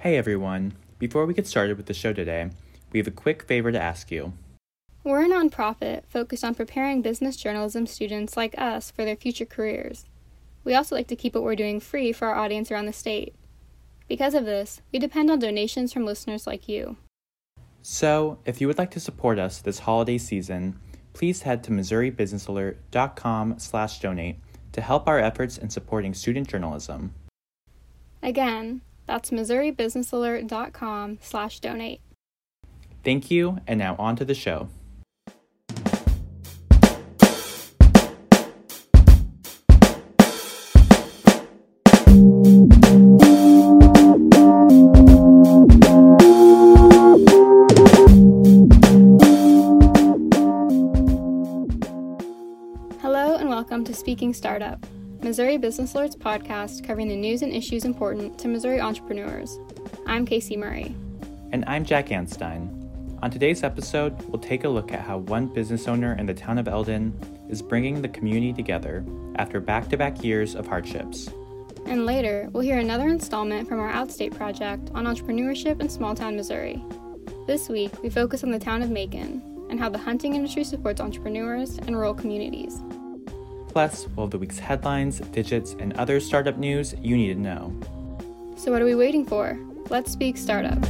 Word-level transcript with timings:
Hey 0.00 0.16
everyone. 0.16 0.72
Before 0.98 1.24
we 1.26 1.34
get 1.34 1.46
started 1.46 1.76
with 1.76 1.84
the 1.84 1.92
show 1.92 2.14
today, 2.14 2.48
we 2.90 2.98
have 2.98 3.06
a 3.06 3.10
quick 3.10 3.42
favor 3.42 3.70
to 3.70 3.78
ask 3.78 4.10
you. 4.10 4.32
We're 5.04 5.26
a 5.26 5.28
nonprofit 5.28 6.04
focused 6.08 6.42
on 6.42 6.54
preparing 6.54 7.02
business 7.02 7.36
journalism 7.36 7.86
students 7.86 8.34
like 8.34 8.54
us 8.56 8.90
for 8.90 9.04
their 9.04 9.14
future 9.14 9.44
careers. 9.44 10.06
We 10.64 10.74
also 10.74 10.94
like 10.94 11.08
to 11.08 11.16
keep 11.16 11.34
what 11.34 11.44
we're 11.44 11.54
doing 11.54 11.80
free 11.80 12.14
for 12.14 12.28
our 12.28 12.36
audience 12.36 12.70
around 12.70 12.86
the 12.86 12.94
state. 12.94 13.34
Because 14.08 14.32
of 14.32 14.46
this, 14.46 14.80
we 14.90 14.98
depend 14.98 15.30
on 15.30 15.38
donations 15.38 15.92
from 15.92 16.06
listeners 16.06 16.46
like 16.46 16.66
you. 16.66 16.96
So, 17.82 18.38
if 18.46 18.58
you 18.58 18.68
would 18.68 18.78
like 18.78 18.92
to 18.92 19.00
support 19.00 19.38
us 19.38 19.60
this 19.60 19.80
holiday 19.80 20.16
season, 20.16 20.80
please 21.12 21.42
head 21.42 21.62
to 21.64 21.72
missouribusinessalert.com/donate 21.72 24.36
to 24.72 24.80
help 24.80 25.06
our 25.06 25.18
efforts 25.18 25.58
in 25.58 25.68
supporting 25.68 26.14
student 26.14 26.48
journalism. 26.48 27.12
Again, 28.22 28.80
that's 29.10 29.30
missouribusinessalert.com 29.32 31.18
slash 31.20 31.58
donate. 31.58 32.00
Thank 33.02 33.28
you, 33.28 33.58
and 33.66 33.76
now 33.76 33.96
on 33.98 34.14
to 34.14 34.24
the 34.24 34.36
show. 34.36 34.68
Hello 53.00 53.34
and 53.34 53.48
welcome 53.48 53.82
to 53.86 53.92
Speaking 53.92 54.32
Startup, 54.32 54.86
Missouri 55.22 55.58
Business 55.58 55.94
Alert's 55.94 56.16
podcast 56.16 56.82
covering 56.82 57.08
the 57.08 57.16
news 57.16 57.42
and 57.42 57.52
issues 57.52 57.84
important 57.84 58.38
to 58.38 58.48
Missouri 58.48 58.80
entrepreneurs. 58.80 59.60
I'm 60.06 60.24
Casey 60.24 60.56
Murray. 60.56 60.94
And 61.52 61.62
I'm 61.66 61.84
Jack 61.84 62.06
Anstein. 62.06 62.70
On 63.22 63.30
today's 63.30 63.62
episode, 63.62 64.18
we'll 64.28 64.40
take 64.40 64.64
a 64.64 64.68
look 64.68 64.92
at 64.92 65.00
how 65.00 65.18
one 65.18 65.46
business 65.46 65.86
owner 65.86 66.14
in 66.14 66.24
the 66.24 66.32
town 66.32 66.56
of 66.56 66.68
Eldon 66.68 67.12
is 67.50 67.60
bringing 67.60 68.00
the 68.00 68.08
community 68.08 68.54
together 68.54 69.04
after 69.36 69.60
back 69.60 69.90
to 69.90 69.98
back 69.98 70.24
years 70.24 70.54
of 70.54 70.66
hardships. 70.66 71.28
And 71.84 72.06
later, 72.06 72.48
we'll 72.52 72.62
hear 72.62 72.78
another 72.78 73.08
installment 73.08 73.68
from 73.68 73.78
our 73.78 73.92
Outstate 73.92 74.34
project 74.34 74.90
on 74.94 75.04
entrepreneurship 75.04 75.82
in 75.82 75.90
small 75.90 76.14
town 76.14 76.34
Missouri. 76.34 76.82
This 77.46 77.68
week, 77.68 78.02
we 78.02 78.08
focus 78.08 78.42
on 78.42 78.52
the 78.52 78.58
town 78.58 78.80
of 78.80 78.90
Macon 78.90 79.66
and 79.68 79.78
how 79.78 79.90
the 79.90 79.98
hunting 79.98 80.34
industry 80.34 80.64
supports 80.64 80.98
entrepreneurs 80.98 81.76
and 81.76 81.94
rural 81.94 82.14
communities. 82.14 82.80
Plus, 83.72 84.08
we'll 84.16 84.26
have 84.26 84.32
the 84.32 84.38
week's 84.38 84.58
headlines, 84.58 85.20
digits, 85.32 85.76
and 85.78 85.92
other 85.92 86.18
startup 86.18 86.56
news 86.56 86.92
you 87.00 87.16
need 87.16 87.34
to 87.34 87.40
know. 87.40 87.72
So, 88.56 88.72
what 88.72 88.82
are 88.82 88.84
we 88.84 88.96
waiting 88.96 89.24
for? 89.24 89.56
Let's 89.90 90.10
speak 90.10 90.36
startup. 90.36 90.84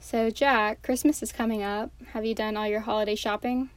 So, 0.00 0.30
Jack, 0.30 0.82
Christmas 0.82 1.20
is 1.20 1.32
coming 1.32 1.64
up. 1.64 1.90
Have 2.12 2.24
you 2.24 2.36
done 2.36 2.56
all 2.56 2.68
your 2.68 2.80
holiday 2.80 3.16
shopping? 3.16 3.70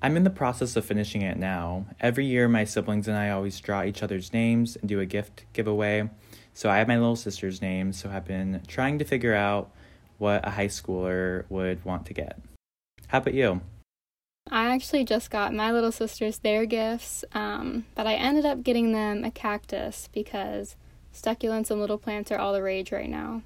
I'm 0.00 0.16
in 0.16 0.24
the 0.24 0.30
process 0.30 0.76
of 0.76 0.86
finishing 0.86 1.20
it 1.20 1.36
now. 1.36 1.84
Every 2.00 2.24
year, 2.24 2.48
my 2.48 2.64
siblings 2.64 3.06
and 3.06 3.16
I 3.16 3.28
always 3.28 3.60
draw 3.60 3.82
each 3.82 4.02
other's 4.02 4.32
names 4.32 4.76
and 4.76 4.88
do 4.88 5.00
a 5.00 5.06
gift 5.06 5.44
giveaway. 5.52 6.08
So 6.56 6.70
I 6.70 6.78
have 6.78 6.88
my 6.88 6.96
little 6.96 7.16
sister's 7.16 7.60
name, 7.60 7.92
so 7.92 8.08
I've 8.08 8.24
been 8.24 8.62
trying 8.66 8.98
to 9.00 9.04
figure 9.04 9.34
out 9.34 9.70
what 10.16 10.40
a 10.48 10.48
high 10.48 10.68
schooler 10.68 11.44
would 11.50 11.84
want 11.84 12.06
to 12.06 12.14
get. 12.14 12.40
How 13.08 13.18
about 13.18 13.34
you? 13.34 13.60
I 14.50 14.74
actually 14.74 15.04
just 15.04 15.30
got 15.30 15.52
my 15.52 15.70
little 15.70 15.92
sisters 15.92 16.38
their 16.38 16.64
gifts, 16.64 17.26
um, 17.34 17.84
but 17.94 18.06
I 18.06 18.14
ended 18.14 18.46
up 18.46 18.62
getting 18.62 18.92
them 18.92 19.22
a 19.22 19.30
cactus 19.30 20.08
because 20.14 20.76
succulents 21.12 21.70
and 21.70 21.78
little 21.78 21.98
plants 21.98 22.32
are 22.32 22.38
all 22.38 22.54
the 22.54 22.62
rage 22.62 22.90
right 22.90 23.10
now. 23.10 23.42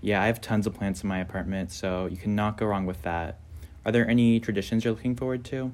Yeah, 0.00 0.22
I 0.22 0.26
have 0.28 0.40
tons 0.40 0.66
of 0.66 0.72
plants 0.72 1.02
in 1.02 1.10
my 1.10 1.18
apartment, 1.18 1.72
so 1.72 2.06
you 2.06 2.16
cannot 2.16 2.56
go 2.56 2.64
wrong 2.64 2.86
with 2.86 3.02
that. 3.02 3.38
Are 3.84 3.92
there 3.92 4.08
any 4.08 4.40
traditions 4.40 4.82
you're 4.82 4.94
looking 4.94 5.14
forward 5.14 5.44
to? 5.44 5.72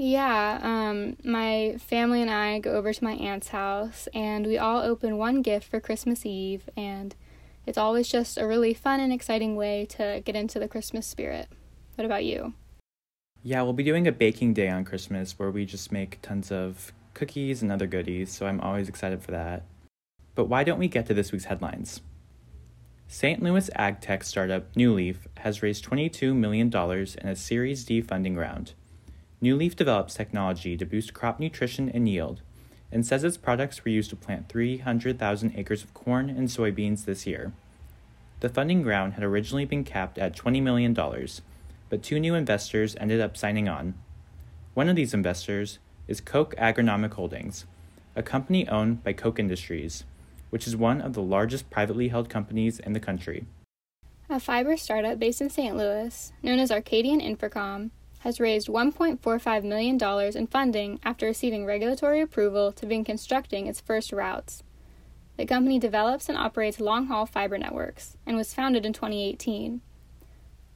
Yeah, 0.00 0.60
um, 0.62 1.16
my 1.24 1.74
family 1.80 2.22
and 2.22 2.30
I 2.30 2.60
go 2.60 2.76
over 2.76 2.92
to 2.92 3.04
my 3.04 3.14
aunt's 3.14 3.48
house 3.48 4.06
and 4.14 4.46
we 4.46 4.56
all 4.56 4.80
open 4.80 5.18
one 5.18 5.42
gift 5.42 5.68
for 5.68 5.80
Christmas 5.80 6.24
Eve, 6.24 6.70
and 6.76 7.16
it's 7.66 7.76
always 7.76 8.06
just 8.06 8.38
a 8.38 8.46
really 8.46 8.74
fun 8.74 9.00
and 9.00 9.12
exciting 9.12 9.56
way 9.56 9.86
to 9.86 10.22
get 10.24 10.36
into 10.36 10.60
the 10.60 10.68
Christmas 10.68 11.04
spirit. 11.04 11.48
What 11.96 12.04
about 12.04 12.24
you? 12.24 12.54
Yeah, 13.42 13.62
we'll 13.62 13.72
be 13.72 13.82
doing 13.82 14.06
a 14.06 14.12
baking 14.12 14.54
day 14.54 14.68
on 14.68 14.84
Christmas 14.84 15.36
where 15.36 15.50
we 15.50 15.66
just 15.66 15.90
make 15.90 16.22
tons 16.22 16.52
of 16.52 16.92
cookies 17.14 17.60
and 17.60 17.72
other 17.72 17.88
goodies, 17.88 18.30
so 18.30 18.46
I'm 18.46 18.60
always 18.60 18.88
excited 18.88 19.20
for 19.24 19.32
that. 19.32 19.64
But 20.36 20.44
why 20.44 20.62
don't 20.62 20.78
we 20.78 20.86
get 20.86 21.06
to 21.06 21.14
this 21.14 21.32
week's 21.32 21.46
headlines? 21.46 22.02
St. 23.08 23.42
Louis 23.42 23.68
ag 23.74 24.00
tech 24.00 24.22
startup 24.22 24.72
NewLeaf 24.76 25.16
has 25.38 25.60
raised 25.60 25.84
$22 25.84 26.36
million 26.36 26.68
in 26.72 27.28
a 27.28 27.34
Series 27.34 27.82
D 27.82 28.00
funding 28.00 28.36
round. 28.36 28.74
NewLeaf 29.42 29.76
develops 29.76 30.14
technology 30.14 30.76
to 30.76 30.84
boost 30.84 31.14
crop 31.14 31.38
nutrition 31.38 31.88
and 31.88 32.08
yield, 32.08 32.42
and 32.90 33.06
says 33.06 33.22
its 33.22 33.36
products 33.36 33.84
were 33.84 33.90
used 33.90 34.10
to 34.10 34.16
plant 34.16 34.48
300,000 34.48 35.52
acres 35.56 35.84
of 35.84 35.94
corn 35.94 36.28
and 36.28 36.48
soybeans 36.48 37.04
this 37.04 37.26
year. 37.26 37.52
The 38.40 38.48
funding 38.48 38.84
round 38.84 39.14
had 39.14 39.24
originally 39.24 39.64
been 39.64 39.84
capped 39.84 40.18
at 40.18 40.36
$20 40.36 40.62
million, 40.62 40.94
but 41.88 42.02
two 42.02 42.18
new 42.18 42.34
investors 42.34 42.96
ended 42.98 43.20
up 43.20 43.36
signing 43.36 43.68
on. 43.68 43.94
One 44.74 44.88
of 44.88 44.96
these 44.96 45.14
investors 45.14 45.78
is 46.08 46.20
Koch 46.20 46.54
Agronomic 46.56 47.14
Holdings, 47.14 47.64
a 48.16 48.22
company 48.22 48.68
owned 48.68 49.04
by 49.04 49.12
Koch 49.12 49.38
Industries, 49.38 50.04
which 50.50 50.66
is 50.66 50.74
one 50.74 51.00
of 51.00 51.12
the 51.12 51.22
largest 51.22 51.70
privately 51.70 52.08
held 52.08 52.28
companies 52.28 52.80
in 52.80 52.92
the 52.92 53.00
country. 53.00 53.46
A 54.30 54.40
fiber 54.40 54.76
startup 54.76 55.18
based 55.18 55.40
in 55.40 55.48
St. 55.48 55.76
Louis, 55.76 56.32
known 56.42 56.58
as 56.58 56.70
Arcadian 56.70 57.20
Infracom, 57.20 57.90
has 58.20 58.40
raised 58.40 58.68
$1.45 58.68 59.64
million 59.64 60.36
in 60.36 60.46
funding 60.46 61.00
after 61.04 61.26
receiving 61.26 61.64
regulatory 61.64 62.20
approval 62.20 62.72
to 62.72 62.86
begin 62.86 63.04
constructing 63.04 63.66
its 63.66 63.80
first 63.80 64.12
routes. 64.12 64.62
The 65.36 65.46
company 65.46 65.78
develops 65.78 66.28
and 66.28 66.36
operates 66.36 66.80
long 66.80 67.06
haul 67.06 67.24
fiber 67.24 67.58
networks 67.58 68.16
and 68.26 68.36
was 68.36 68.54
founded 68.54 68.84
in 68.84 68.92
2018. 68.92 69.80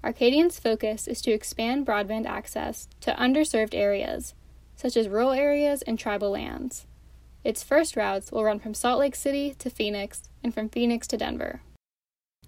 Arcadian's 0.04 0.58
focus 0.58 1.06
is 1.06 1.20
to 1.22 1.32
expand 1.32 1.86
broadband 1.86 2.26
access 2.26 2.88
to 3.00 3.12
underserved 3.14 3.74
areas, 3.74 4.34
such 4.76 4.96
as 4.96 5.08
rural 5.08 5.32
areas 5.32 5.82
and 5.82 5.98
tribal 5.98 6.30
lands. 6.30 6.86
Its 7.44 7.62
first 7.62 7.96
routes 7.96 8.30
will 8.30 8.44
run 8.44 8.60
from 8.60 8.74
Salt 8.74 9.00
Lake 9.00 9.16
City 9.16 9.54
to 9.58 9.68
Phoenix 9.68 10.22
and 10.44 10.54
from 10.54 10.68
Phoenix 10.68 11.06
to 11.08 11.16
Denver. 11.16 11.60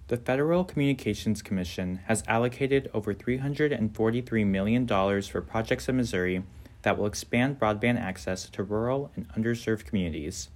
The 0.09 0.19
Federal 0.19 0.65
Communications 0.65 1.41
Commission 1.41 2.01
has 2.07 2.23
allocated 2.27 2.91
over 2.93 3.15
$343 3.15 4.47
million 4.47 4.87
for 4.87 5.41
projects 5.41 5.89
in 5.89 5.97
Missouri 5.97 6.43
that 6.83 6.99
will 6.99 7.07
expand 7.07 7.59
broadband 7.59 7.99
access 7.99 8.47
to 8.51 8.63
rural 8.63 9.11
and 9.17 9.27
underserved 9.31 9.87
communities. 9.87 10.51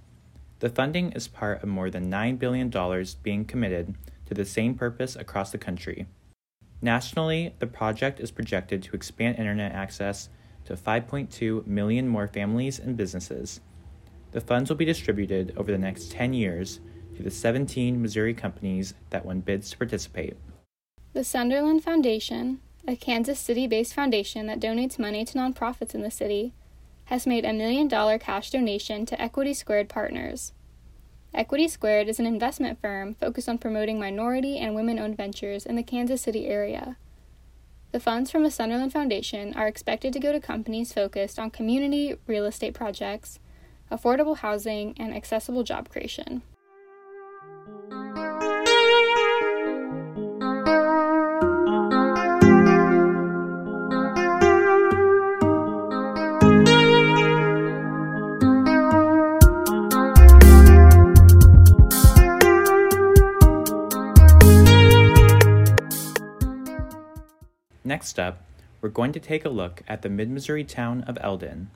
The 0.59 0.69
funding 0.69 1.13
is 1.13 1.27
part 1.27 1.63
of 1.63 1.69
more 1.69 1.89
than 1.89 2.11
$9 2.11 2.37
billion 2.37 2.71
being 3.23 3.43
committed 3.43 3.95
to 4.27 4.35
the 4.35 4.45
same 4.45 4.75
purpose 4.75 5.15
across 5.15 5.51
the 5.51 5.57
country. 5.57 6.05
Nationally, 6.79 7.55
the 7.57 7.65
project 7.65 8.19
is 8.19 8.29
projected 8.29 8.83
to 8.83 8.95
expand 8.95 9.39
internet 9.39 9.71
access 9.71 10.29
to 10.65 10.75
5.2 10.75 11.65
million 11.65 12.07
more 12.07 12.27
families 12.27 12.77
and 12.77 12.95
businesses. 12.95 13.61
The 14.31 14.41
funds 14.41 14.69
will 14.69 14.77
be 14.77 14.85
distributed 14.85 15.53
over 15.57 15.71
the 15.71 15.79
next 15.79 16.11
10 16.11 16.35
years 16.35 16.81
the 17.23 17.31
17 17.31 18.01
Missouri 18.01 18.33
companies 18.33 18.93
that 19.09 19.25
won 19.25 19.41
bids 19.41 19.69
to 19.71 19.77
participate. 19.77 20.35
The 21.13 21.23
Sunderland 21.23 21.83
Foundation, 21.83 22.59
a 22.87 22.95
Kansas 22.95 23.39
City 23.39 23.67
based 23.67 23.93
foundation 23.93 24.47
that 24.47 24.59
donates 24.59 24.99
money 24.99 25.25
to 25.25 25.37
nonprofits 25.37 25.95
in 25.95 26.01
the 26.01 26.11
city, 26.11 26.53
has 27.05 27.25
made 27.25 27.45
a 27.45 27.53
million 27.53 27.87
dollar 27.87 28.19
cash 28.19 28.51
donation 28.51 29.05
to 29.07 29.19
Equity 29.19 29.53
Squared 29.53 29.89
Partners. 29.89 30.53
Equity 31.33 31.67
Squared 31.67 32.07
is 32.07 32.19
an 32.19 32.25
investment 32.25 32.79
firm 32.79 33.15
focused 33.15 33.49
on 33.49 33.57
promoting 33.57 33.99
minority 33.99 34.57
and 34.57 34.75
women 34.75 34.99
owned 34.99 35.17
ventures 35.17 35.65
in 35.65 35.75
the 35.75 35.83
Kansas 35.83 36.21
City 36.21 36.47
area. 36.47 36.97
The 37.91 37.99
funds 37.99 38.29
from 38.29 38.43
the 38.43 38.51
Sunderland 38.51 38.93
Foundation 38.93 39.53
are 39.55 39.67
expected 39.67 40.13
to 40.13 40.19
go 40.19 40.31
to 40.31 40.39
companies 40.39 40.93
focused 40.93 41.39
on 41.39 41.49
community 41.49 42.15
real 42.27 42.45
estate 42.45 42.75
projects, 42.75 43.39
affordable 43.91 44.37
housing, 44.37 44.95
and 44.99 45.15
accessible 45.15 45.63
job 45.63 45.89
creation. 45.89 46.43
Next 67.99 68.17
up, 68.17 68.43
we're 68.79 68.87
going 68.87 69.11
to 69.11 69.19
take 69.19 69.43
a 69.43 69.49
look 69.49 69.83
at 69.85 70.03
the 70.03 70.09
mid 70.09 70.29
Missouri 70.29 70.63
town 70.63 71.03
of 71.03 71.17
Eldon. 71.19 71.69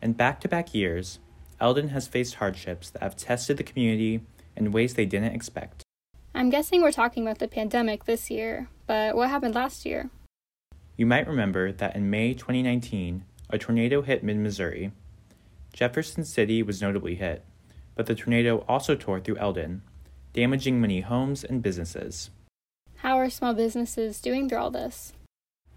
In 0.00 0.14
back 0.14 0.40
to 0.40 0.48
back 0.48 0.72
years, 0.72 1.18
Eldon 1.60 1.88
has 1.88 2.08
faced 2.08 2.36
hardships 2.36 2.88
that 2.88 3.02
have 3.02 3.14
tested 3.14 3.58
the 3.58 3.62
community 3.62 4.22
in 4.56 4.72
ways 4.72 4.94
they 4.94 5.04
didn't 5.04 5.34
expect. 5.34 5.82
I'm 6.34 6.48
guessing 6.48 6.80
we're 6.80 6.92
talking 6.92 7.24
about 7.24 7.40
the 7.40 7.46
pandemic 7.46 8.06
this 8.06 8.30
year, 8.30 8.70
but 8.86 9.14
what 9.14 9.28
happened 9.28 9.54
last 9.54 9.84
year? 9.84 10.08
You 10.96 11.04
might 11.04 11.28
remember 11.28 11.72
that 11.72 11.94
in 11.94 12.08
May 12.08 12.32
2019, 12.32 13.26
a 13.50 13.58
tornado 13.58 14.00
hit 14.00 14.24
mid 14.24 14.38
Missouri. 14.38 14.92
Jefferson 15.74 16.24
City 16.24 16.62
was 16.62 16.80
notably 16.80 17.16
hit, 17.16 17.44
but 17.94 18.06
the 18.06 18.14
tornado 18.14 18.64
also 18.66 18.96
tore 18.96 19.20
through 19.20 19.36
Eldon, 19.36 19.82
damaging 20.32 20.80
many 20.80 21.02
homes 21.02 21.44
and 21.44 21.62
businesses. 21.62 22.30
How 22.96 23.18
are 23.18 23.28
small 23.28 23.52
businesses 23.52 24.22
doing 24.22 24.48
through 24.48 24.56
all 24.56 24.70
this? 24.70 25.12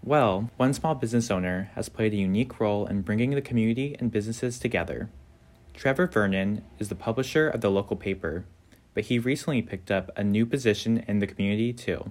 Well, 0.08 0.48
one 0.56 0.72
small 0.72 0.94
business 0.94 1.30
owner 1.30 1.70
has 1.74 1.90
played 1.90 2.14
a 2.14 2.16
unique 2.16 2.60
role 2.60 2.86
in 2.86 3.02
bringing 3.02 3.32
the 3.32 3.42
community 3.42 3.94
and 4.00 4.10
businesses 4.10 4.58
together. 4.58 5.10
Trevor 5.74 6.06
Vernon 6.06 6.64
is 6.78 6.88
the 6.88 6.94
publisher 6.94 7.46
of 7.46 7.60
the 7.60 7.70
local 7.70 7.94
paper, 7.94 8.46
but 8.94 9.04
he 9.04 9.18
recently 9.18 9.60
picked 9.60 9.90
up 9.90 10.10
a 10.16 10.24
new 10.24 10.46
position 10.46 11.04
in 11.06 11.18
the 11.18 11.26
community 11.26 11.74
too. 11.74 12.10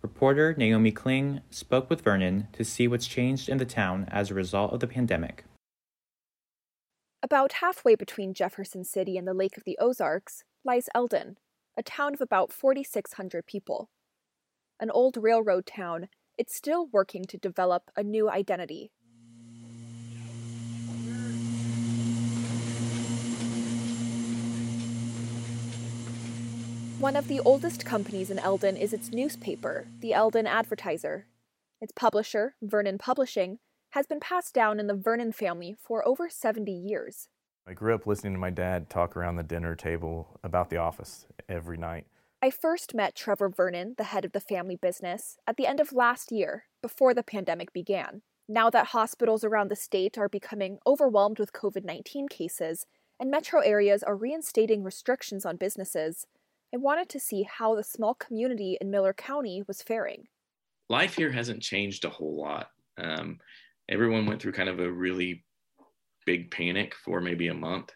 Reporter 0.00 0.54
Naomi 0.56 0.92
Kling 0.92 1.42
spoke 1.50 1.90
with 1.90 2.00
Vernon 2.00 2.48
to 2.54 2.64
see 2.64 2.88
what's 2.88 3.06
changed 3.06 3.50
in 3.50 3.58
the 3.58 3.66
town 3.66 4.08
as 4.10 4.30
a 4.30 4.34
result 4.34 4.72
of 4.72 4.80
the 4.80 4.86
pandemic. 4.86 5.44
About 7.22 7.52
halfway 7.60 7.96
between 7.96 8.32
Jefferson 8.32 8.82
City 8.82 9.18
and 9.18 9.28
the 9.28 9.34
Lake 9.34 9.58
of 9.58 9.64
the 9.64 9.76
Ozarks 9.78 10.42
lies 10.64 10.88
Eldon, 10.94 11.36
a 11.76 11.82
town 11.82 12.14
of 12.14 12.22
about 12.22 12.50
4,600 12.50 13.44
people. 13.44 13.90
An 14.80 14.90
old 14.90 15.18
railroad 15.18 15.66
town, 15.66 16.08
it's 16.40 16.56
still 16.56 16.86
working 16.86 17.22
to 17.26 17.36
develop 17.36 17.90
a 17.96 18.02
new 18.02 18.30
identity. 18.30 18.90
One 26.98 27.14
of 27.14 27.28
the 27.28 27.40
oldest 27.40 27.84
companies 27.84 28.30
in 28.30 28.38
Eldon 28.38 28.78
is 28.78 28.94
its 28.94 29.12
newspaper, 29.12 29.88
the 30.00 30.14
Eldon 30.14 30.46
Advertiser. 30.46 31.26
Its 31.78 31.92
publisher, 31.94 32.54
Vernon 32.62 32.96
Publishing, 32.96 33.58
has 33.90 34.06
been 34.06 34.18
passed 34.18 34.54
down 34.54 34.80
in 34.80 34.86
the 34.86 34.94
Vernon 34.94 35.32
family 35.32 35.76
for 35.78 36.08
over 36.08 36.30
70 36.30 36.72
years. 36.72 37.28
I 37.66 37.74
grew 37.74 37.94
up 37.94 38.06
listening 38.06 38.32
to 38.32 38.38
my 38.38 38.48
dad 38.48 38.88
talk 38.88 39.14
around 39.14 39.36
the 39.36 39.42
dinner 39.42 39.76
table 39.76 40.40
about 40.42 40.70
the 40.70 40.78
office 40.78 41.26
every 41.50 41.76
night. 41.76 42.06
I 42.42 42.48
first 42.48 42.94
met 42.94 43.14
Trevor 43.14 43.50
Vernon, 43.50 43.94
the 43.98 44.04
head 44.04 44.24
of 44.24 44.32
the 44.32 44.40
family 44.40 44.76
business, 44.76 45.36
at 45.46 45.58
the 45.58 45.66
end 45.66 45.78
of 45.78 45.92
last 45.92 46.32
year, 46.32 46.64
before 46.80 47.12
the 47.12 47.22
pandemic 47.22 47.70
began. 47.70 48.22
Now 48.48 48.70
that 48.70 48.86
hospitals 48.86 49.44
around 49.44 49.70
the 49.70 49.76
state 49.76 50.16
are 50.16 50.28
becoming 50.28 50.78
overwhelmed 50.86 51.38
with 51.38 51.52
COVID 51.52 51.84
19 51.84 52.28
cases 52.28 52.86
and 53.20 53.30
metro 53.30 53.60
areas 53.60 54.02
are 54.02 54.16
reinstating 54.16 54.82
restrictions 54.82 55.44
on 55.44 55.56
businesses, 55.56 56.26
I 56.72 56.78
wanted 56.78 57.10
to 57.10 57.20
see 57.20 57.42
how 57.42 57.74
the 57.74 57.84
small 57.84 58.14
community 58.14 58.78
in 58.80 58.90
Miller 58.90 59.12
County 59.12 59.62
was 59.68 59.82
faring. 59.82 60.28
Life 60.88 61.16
here 61.16 61.30
hasn't 61.30 61.62
changed 61.62 62.06
a 62.06 62.10
whole 62.10 62.40
lot. 62.40 62.70
Um, 62.96 63.38
everyone 63.90 64.24
went 64.24 64.40
through 64.40 64.52
kind 64.52 64.70
of 64.70 64.80
a 64.80 64.90
really 64.90 65.44
big 66.24 66.50
panic 66.50 66.94
for 66.94 67.20
maybe 67.20 67.48
a 67.48 67.54
month, 67.54 67.92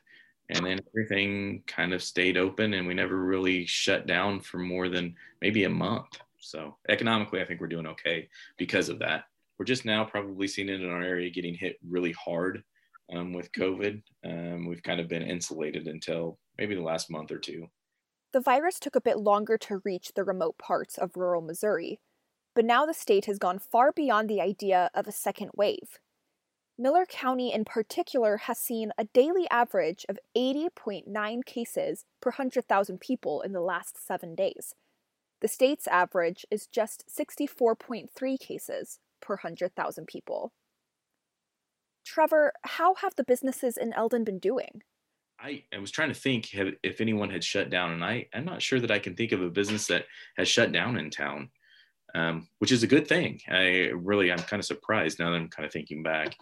and 0.51 0.65
then 0.65 0.81
everything 0.91 1.63
kind 1.67 1.93
of 1.93 2.03
stayed 2.03 2.37
open, 2.37 2.75
and 2.75 2.87
we 2.87 2.95
never 2.95 3.17
really 3.17 3.67
shut 3.67 4.07
down 4.07 4.41
for 4.41 4.59
more 4.59 4.89
than 4.89 5.15
maybe 5.41 5.65
a 5.65 5.71
month. 5.71 6.19
So 6.39 6.77
economically, 6.89 7.41
I 7.41 7.45
think 7.45 7.61
we're 7.61 7.67
doing 7.69 7.87
okay 7.87 8.29
because 8.59 8.89
of 8.89 8.99
that. 8.99 9.25
We're 9.59 9.65
just 9.65 9.85
now 9.85 10.05
probably 10.05 10.47
seeing 10.47 10.69
it 10.69 10.81
in 10.81 10.91
our 10.91 11.03
area 11.03 11.31
getting 11.31 11.55
hit 11.55 11.77
really 11.89 12.13
hard 12.13 12.63
um, 13.15 13.33
with 13.33 13.53
COVID. 13.53 14.03
Um, 14.25 14.67
we've 14.67 14.83
kind 14.83 15.01
of 15.01 15.09
been 15.09 15.23
insulated 15.23 15.87
until 15.87 16.39
maybe 16.59 16.75
the 16.75 16.83
last 16.83 17.11
month 17.11 17.31
or 17.31 17.39
two. 17.39 17.69
The 18.33 18.41
virus 18.41 18.81
took 18.81 18.97
a 18.97 19.01
bit 19.01 19.19
longer 19.19 19.57
to 19.59 19.81
reach 19.85 20.13
the 20.15 20.25
remote 20.25 20.59
parts 20.59 20.99
of 20.99 21.17
rural 21.17 21.41
Missouri, 21.41 22.01
but 22.55 22.65
now 22.65 22.85
the 22.85 22.93
state 22.93 23.27
has 23.27 23.39
gone 23.39 23.59
far 23.59 23.93
beyond 23.93 24.29
the 24.29 24.41
idea 24.41 24.91
of 24.93 25.07
a 25.07 25.13
second 25.13 25.51
wave. 25.55 25.99
Miller 26.77 27.07
County, 27.07 27.53
in 27.53 27.65
particular, 27.65 28.37
has 28.37 28.59
seen 28.59 28.91
a 28.99 29.05
daily 29.05 29.49
average 29.49 30.05
of 30.09 30.19
80.9 30.37 31.45
cases 31.45 32.05
per 32.21 32.31
100,000 32.31 33.01
people 33.01 33.43
in 33.43 33.53
the 33.53 33.61
last 33.61 34.05
seven 34.05 34.35
days. 34.35 34.75
The 35.41 35.47
state's 35.47 35.87
average 35.87 36.45
is 36.51 36.67
just 36.67 37.05
64.3 37.09 38.41
cases 38.41 38.99
per 39.21 39.35
100,000 39.35 40.07
people. 40.07 40.53
Trevor, 42.05 42.53
how 42.63 42.95
have 42.97 43.15
the 43.15 43.25
businesses 43.25 43.77
in 43.77 43.93
Eldon 43.93 44.25
been 44.25 44.41
doing? 44.41 44.83
I, 45.39 45.63
I 45.73 45.79
was 45.79 45.91
trying 45.91 46.09
to 46.09 46.15
think 46.15 46.55
if 46.83 47.01
anyone 47.01 47.31
had 47.31 47.45
shut 47.45 47.71
down, 47.71 47.93
and 47.93 48.05
I, 48.05 48.27
I'm 48.35 48.45
not 48.45 48.63
sure 48.63 48.81
that 48.81 48.91
I 48.91 48.99
can 48.99 49.15
think 49.15 49.31
of 49.33 49.43
a 49.43 49.51
business 49.51 49.87
that 49.89 50.07
has 50.37 50.49
shut 50.49 50.73
down 50.73 50.97
in 50.97 51.11
town, 51.11 51.51
um, 52.15 52.49
which 52.59 52.73
is 52.73 52.83
a 52.83 52.89
good 52.89 53.07
thing. 53.07 53.41
I 53.49 53.91
really, 53.95 54.33
I'm 54.33 54.39
kind 54.39 54.61
of 54.61 54.67
surprised 54.67 55.19
now 55.19 55.31
that 55.31 55.37
I'm 55.37 55.49
kind 55.49 55.67
of 55.67 55.73
thinking 55.73 56.03
back. 56.03 56.35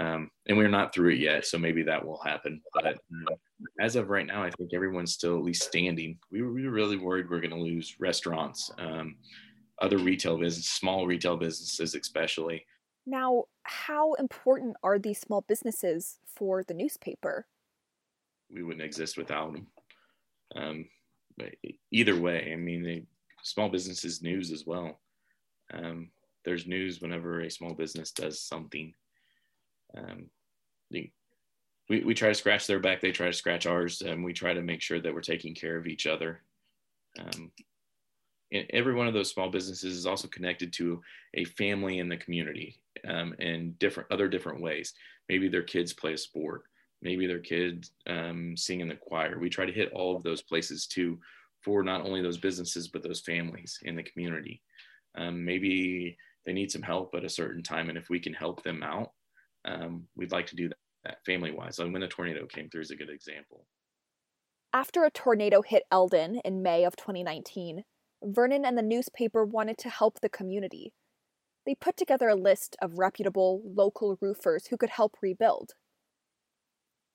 Um, 0.00 0.30
and 0.48 0.58
we're 0.58 0.68
not 0.68 0.92
through 0.92 1.10
it 1.10 1.20
yet, 1.20 1.46
so 1.46 1.56
maybe 1.56 1.82
that 1.84 2.04
will 2.04 2.20
happen. 2.24 2.60
But 2.72 2.86
uh, 2.86 3.34
as 3.80 3.94
of 3.94 4.10
right 4.10 4.26
now, 4.26 4.42
I 4.42 4.50
think 4.50 4.74
everyone's 4.74 5.12
still 5.12 5.36
at 5.36 5.44
least 5.44 5.62
standing. 5.62 6.18
We 6.32 6.42
were, 6.42 6.52
we 6.52 6.64
were 6.64 6.72
really 6.72 6.96
worried 6.96 7.30
we 7.30 7.36
are 7.36 7.40
going 7.40 7.50
to 7.50 7.56
lose 7.56 7.94
restaurants, 8.00 8.72
um, 8.78 9.16
other 9.80 9.98
retail 9.98 10.36
business, 10.36 10.66
small 10.66 11.06
retail 11.06 11.36
businesses, 11.36 11.94
especially. 11.94 12.66
Now, 13.06 13.44
how 13.62 14.14
important 14.14 14.76
are 14.82 14.98
these 14.98 15.20
small 15.20 15.42
businesses 15.42 16.18
for 16.26 16.64
the 16.64 16.74
newspaper? 16.74 17.46
we 18.54 18.62
wouldn't 18.62 18.84
exist 18.84 19.16
without 19.16 19.52
them. 19.52 19.66
Um, 20.56 20.86
but 21.36 21.54
either 21.90 22.18
way, 22.18 22.52
I 22.52 22.56
mean, 22.56 22.82
they, 22.82 23.02
small 23.42 23.68
businesses 23.68 24.22
news 24.22 24.52
as 24.52 24.64
well. 24.66 25.00
Um, 25.72 26.10
there's 26.44 26.66
news 26.66 27.00
whenever 27.00 27.40
a 27.40 27.50
small 27.50 27.74
business 27.74 28.12
does 28.12 28.40
something. 28.40 28.94
Um, 29.96 30.26
we, 30.90 31.12
we 31.88 32.14
try 32.14 32.28
to 32.28 32.34
scratch 32.34 32.66
their 32.66 32.80
back, 32.80 33.00
they 33.00 33.12
try 33.12 33.26
to 33.26 33.32
scratch 33.32 33.66
ours, 33.66 34.00
and 34.00 34.24
we 34.24 34.32
try 34.32 34.54
to 34.54 34.62
make 34.62 34.80
sure 34.80 35.00
that 35.00 35.12
we're 35.12 35.20
taking 35.20 35.54
care 35.54 35.76
of 35.76 35.86
each 35.86 36.06
other. 36.06 36.42
Um, 37.18 37.50
and 38.52 38.66
every 38.70 38.94
one 38.94 39.06
of 39.06 39.14
those 39.14 39.30
small 39.30 39.50
businesses 39.50 39.96
is 39.96 40.06
also 40.06 40.28
connected 40.28 40.72
to 40.74 41.02
a 41.34 41.44
family 41.44 41.98
in 41.98 42.08
the 42.08 42.16
community 42.16 42.80
um, 43.06 43.34
in 43.38 43.74
different 43.78 44.10
other 44.10 44.28
different 44.28 44.60
ways. 44.60 44.94
Maybe 45.28 45.48
their 45.48 45.62
kids 45.62 45.92
play 45.92 46.14
a 46.14 46.18
sport 46.18 46.64
maybe 47.04 47.26
their 47.26 47.38
kids 47.38 47.92
um, 48.08 48.56
sing 48.56 48.80
in 48.80 48.88
the 48.88 48.96
choir. 48.96 49.38
We 49.38 49.50
try 49.50 49.66
to 49.66 49.72
hit 49.72 49.92
all 49.92 50.16
of 50.16 50.22
those 50.22 50.42
places 50.42 50.86
too 50.86 51.20
for 51.60 51.84
not 51.84 52.04
only 52.04 52.22
those 52.22 52.38
businesses, 52.38 52.88
but 52.88 53.02
those 53.02 53.20
families 53.20 53.78
in 53.82 53.94
the 53.94 54.02
community. 54.02 54.62
Um, 55.16 55.44
maybe 55.44 56.16
they 56.44 56.52
need 56.52 56.72
some 56.72 56.82
help 56.82 57.14
at 57.14 57.24
a 57.24 57.28
certain 57.28 57.62
time. 57.62 57.88
And 57.90 57.98
if 57.98 58.08
we 58.08 58.18
can 58.18 58.34
help 58.34 58.62
them 58.62 58.82
out, 58.82 59.12
um, 59.64 60.04
we'd 60.16 60.32
like 60.32 60.46
to 60.48 60.56
do 60.56 60.68
that, 61.04 61.24
family 61.24 61.50
wise. 61.50 61.76
So 61.76 61.88
when 61.88 62.02
a 62.02 62.08
tornado 62.08 62.46
came 62.46 62.68
through 62.68 62.82
is 62.82 62.90
a 62.90 62.96
good 62.96 63.10
example. 63.10 63.66
After 64.72 65.04
a 65.04 65.10
tornado 65.10 65.62
hit 65.62 65.84
Eldon 65.92 66.40
in 66.44 66.62
May 66.62 66.84
of 66.84 66.96
2019, 66.96 67.84
Vernon 68.22 68.64
and 68.64 68.76
the 68.76 68.82
newspaper 68.82 69.44
wanted 69.44 69.78
to 69.78 69.88
help 69.88 70.20
the 70.20 70.28
community. 70.28 70.92
They 71.66 71.74
put 71.74 71.96
together 71.96 72.28
a 72.28 72.34
list 72.34 72.76
of 72.82 72.98
reputable 72.98 73.62
local 73.64 74.18
roofers 74.20 74.66
who 74.66 74.76
could 74.76 74.90
help 74.90 75.16
rebuild. 75.22 75.72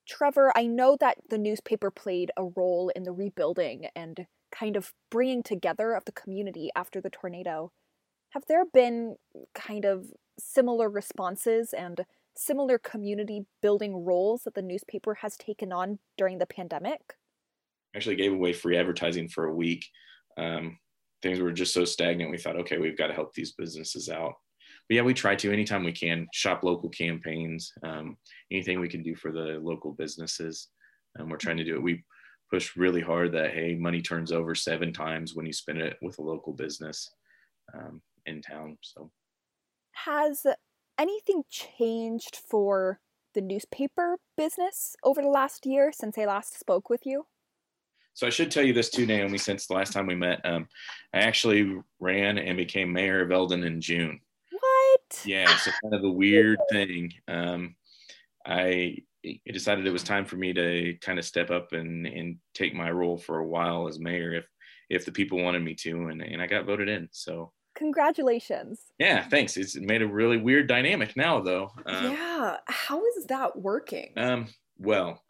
Trevor, 0.08 0.52
I 0.56 0.66
know 0.66 0.98
that 1.00 1.18
the 1.30 1.38
newspaper 1.38 1.92
played 1.92 2.32
a 2.36 2.46
role 2.46 2.92
in 2.96 3.04
the 3.04 3.12
rebuilding 3.12 3.88
and 3.96 4.26
kind 4.52 4.76
of 4.76 4.94
bringing 5.12 5.44
together 5.44 5.94
of 5.94 6.06
the 6.06 6.12
community 6.12 6.70
after 6.76 7.00
the 7.00 7.12
tornado. 7.12 7.72
Have 8.32 8.46
there 8.48 8.66
been 8.66 9.18
kind 9.54 9.86
of 9.86 10.08
similar 10.40 10.90
responses 10.90 11.74
and 11.74 12.06
similar 12.40 12.78
community 12.78 13.46
building 13.62 14.06
roles 14.06 14.44
that 14.44 14.54
the 14.54 14.62
newspaper 14.62 15.16
has 15.16 15.36
taken 15.38 15.72
on 15.72 16.00
during 16.18 16.38
the 16.38 16.46
pandemic? 16.46 17.02
Actually, 17.96 18.16
gave 18.16 18.34
away 18.34 18.54
free 18.54 18.78
advertising 18.78 19.28
for 19.28 19.46
a 19.46 19.56
week. 19.56 19.86
Um, 20.38 20.78
things 21.22 21.40
were 21.40 21.52
just 21.52 21.74
so 21.74 21.86
stagnant. 21.86 22.32
We 22.32 22.38
thought, 22.38 22.56
okay, 22.58 22.78
we've 22.78 22.98
got 22.98 23.08
to 23.08 23.14
help 23.14 23.34
these 23.34 23.54
businesses 23.54 24.10
out 24.10 24.36
but 24.90 24.96
yeah, 24.96 25.04
we 25.04 25.14
try 25.14 25.36
to 25.36 25.54
anytime 25.54 25.84
we 25.84 25.92
can 25.92 26.28
shop 26.34 26.64
local 26.64 26.90
campaigns, 26.90 27.72
um, 27.84 28.18
anything 28.52 28.80
we 28.80 28.90
can 28.90 29.04
do 29.04 29.16
for 29.16 29.32
the 29.32 29.60
local 29.62 29.94
businesses. 29.94 30.70
And 31.16 31.30
we're 31.30 31.38
trying 31.38 31.58
to 31.58 31.64
do 31.64 31.76
it. 31.76 31.84
We 31.84 32.04
push 32.52 32.76
really 32.76 33.02
hard 33.02 33.32
that, 33.34 33.52
hey, 33.52 33.76
money 33.76 34.02
turns 34.02 34.32
over 34.32 34.56
seven 34.56 34.92
times 34.92 35.36
when 35.36 35.46
you 35.46 35.54
spend 35.54 35.80
it 35.80 35.98
with 36.02 36.18
a 36.18 36.24
local 36.24 36.54
business 36.54 37.12
um, 37.74 38.02
in 38.26 38.42
town. 38.42 38.80
So, 38.82 39.12
has 39.92 40.44
anything 41.00 41.44
changed 41.50 42.36
for 42.36 43.00
the 43.34 43.42
newspaper 43.42 44.18
business 44.38 44.96
over 45.04 45.22
the 45.22 45.30
last 45.30 45.66
year 45.66 45.92
since 45.94 46.18
I 46.18 46.26
last 46.26 46.60
spoke 46.60 46.90
with 46.90 47.06
you? 47.06 47.26
So 48.14 48.28
I 48.28 48.32
should 48.32 48.52
tell 48.52 48.64
you 48.64 48.74
this 48.74 48.90
too, 48.90 49.06
Naomi. 49.06 49.38
Since 49.38 49.68
the 49.68 49.76
last 49.76 49.94
time 49.94 50.06
we 50.06 50.16
met, 50.16 50.46
um, 50.46 50.68
I 51.14 51.20
actually 51.20 51.80
ran 52.00 52.38
and 52.38 52.58
became 52.58 52.92
mayor 52.92 53.22
of 53.22 53.32
Eldon 53.32 53.64
in 53.64 53.80
June. 53.80 54.20
What? 54.52 55.22
Yeah, 55.26 55.56
so 55.58 55.72
kind 55.82 55.94
of 55.94 56.04
a 56.04 56.10
weird 56.12 56.60
thing. 56.70 57.14
Um, 57.30 57.76
I 58.46 58.98
decided 59.52 59.88
it 59.88 59.94
was 59.94 60.04
time 60.04 60.26
for 60.26 60.36
me 60.36 60.54
to 60.54 60.96
kind 61.02 61.18
of 61.18 61.26
step 61.26 61.50
up 61.50 61.72
and, 61.72 62.06
and 62.08 62.38
take 62.54 62.74
my 62.74 62.92
role 62.92 63.18
for 63.18 63.40
a 63.40 63.48
while 63.48 63.88
as 63.88 64.00
mayor 64.00 64.34
if 64.34 64.46
if 64.90 65.06
the 65.06 65.12
people 65.12 65.42
wanted 65.42 65.64
me 65.64 65.76
to, 65.76 66.08
and, 66.08 66.22
and 66.22 66.42
I 66.42 66.48
got 66.48 66.66
voted 66.66 66.90
in. 66.90 67.08
So 67.12 67.54
Congratulations. 67.80 68.82
yeah, 69.00 69.24
thanks. 69.24 69.56
It's 69.56 69.76
made 69.76 70.02
a 70.02 70.08
really 70.08 70.38
weird 70.38 70.68
dynamic 70.68 71.16
now, 71.16 71.40
though. 71.40 71.72
Um, 71.86 72.12
yeah. 72.12 72.58
How 72.68 73.02
is 73.18 73.26
that 73.28 73.58
working? 73.58 74.12
Um, 74.18 74.48
well, 74.78 75.24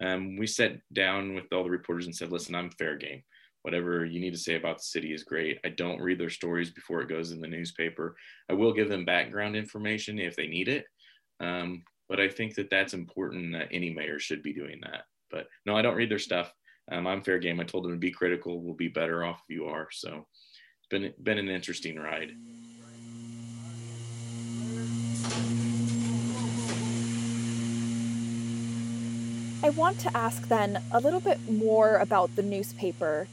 um, 0.00 0.36
we 0.36 0.46
sat 0.46 0.72
down 0.92 1.34
with 1.34 1.44
all 1.52 1.62
the 1.62 1.70
reporters 1.70 2.06
and 2.06 2.14
said, 2.14 2.32
listen, 2.32 2.56
I'm 2.56 2.70
fair 2.70 2.96
game. 2.96 3.22
Whatever 3.62 4.04
you 4.04 4.20
need 4.20 4.32
to 4.32 4.38
say 4.38 4.56
about 4.56 4.78
the 4.78 4.84
city 4.84 5.12
is 5.12 5.22
great. 5.22 5.58
I 5.64 5.68
don't 5.68 6.00
read 6.00 6.18
their 6.18 6.30
stories 6.30 6.70
before 6.70 7.00
it 7.00 7.08
goes 7.08 7.30
in 7.30 7.40
the 7.40 7.46
newspaper. 7.46 8.16
I 8.50 8.54
will 8.54 8.72
give 8.72 8.88
them 8.88 9.04
background 9.04 9.54
information 9.54 10.18
if 10.18 10.34
they 10.34 10.48
need 10.48 10.68
it. 10.68 10.84
Um, 11.38 11.84
but 12.08 12.20
I 12.20 12.28
think 12.28 12.54
that 12.56 12.70
that's 12.70 12.94
important 12.94 13.52
that 13.52 13.68
any 13.70 13.90
mayor 13.90 14.18
should 14.18 14.42
be 14.42 14.52
doing 14.52 14.80
that. 14.82 15.04
But 15.30 15.46
no, 15.64 15.76
I 15.76 15.82
don't 15.82 15.96
read 15.96 16.10
their 16.10 16.18
stuff. 16.18 16.52
Um, 16.90 17.06
I'm 17.06 17.22
fair 17.22 17.38
game. 17.38 17.60
I 17.60 17.64
told 17.64 17.84
them 17.84 17.92
to 17.92 17.98
be 17.98 18.10
critical. 18.10 18.60
We'll 18.60 18.74
be 18.74 18.88
better 18.88 19.24
off 19.24 19.42
if 19.48 19.54
you 19.54 19.66
are. 19.66 19.88
So 19.92 20.26
been 20.88 21.12
been 21.22 21.38
an 21.38 21.48
interesting 21.48 21.96
ride. 21.98 22.32
I 29.62 29.70
want 29.70 29.98
to 30.00 30.16
ask 30.16 30.48
then 30.48 30.82
a 30.92 31.00
little 31.00 31.20
bit 31.20 31.50
more 31.50 31.96
about 31.96 32.34
the 32.36 32.42
newspaper. 32.42 33.26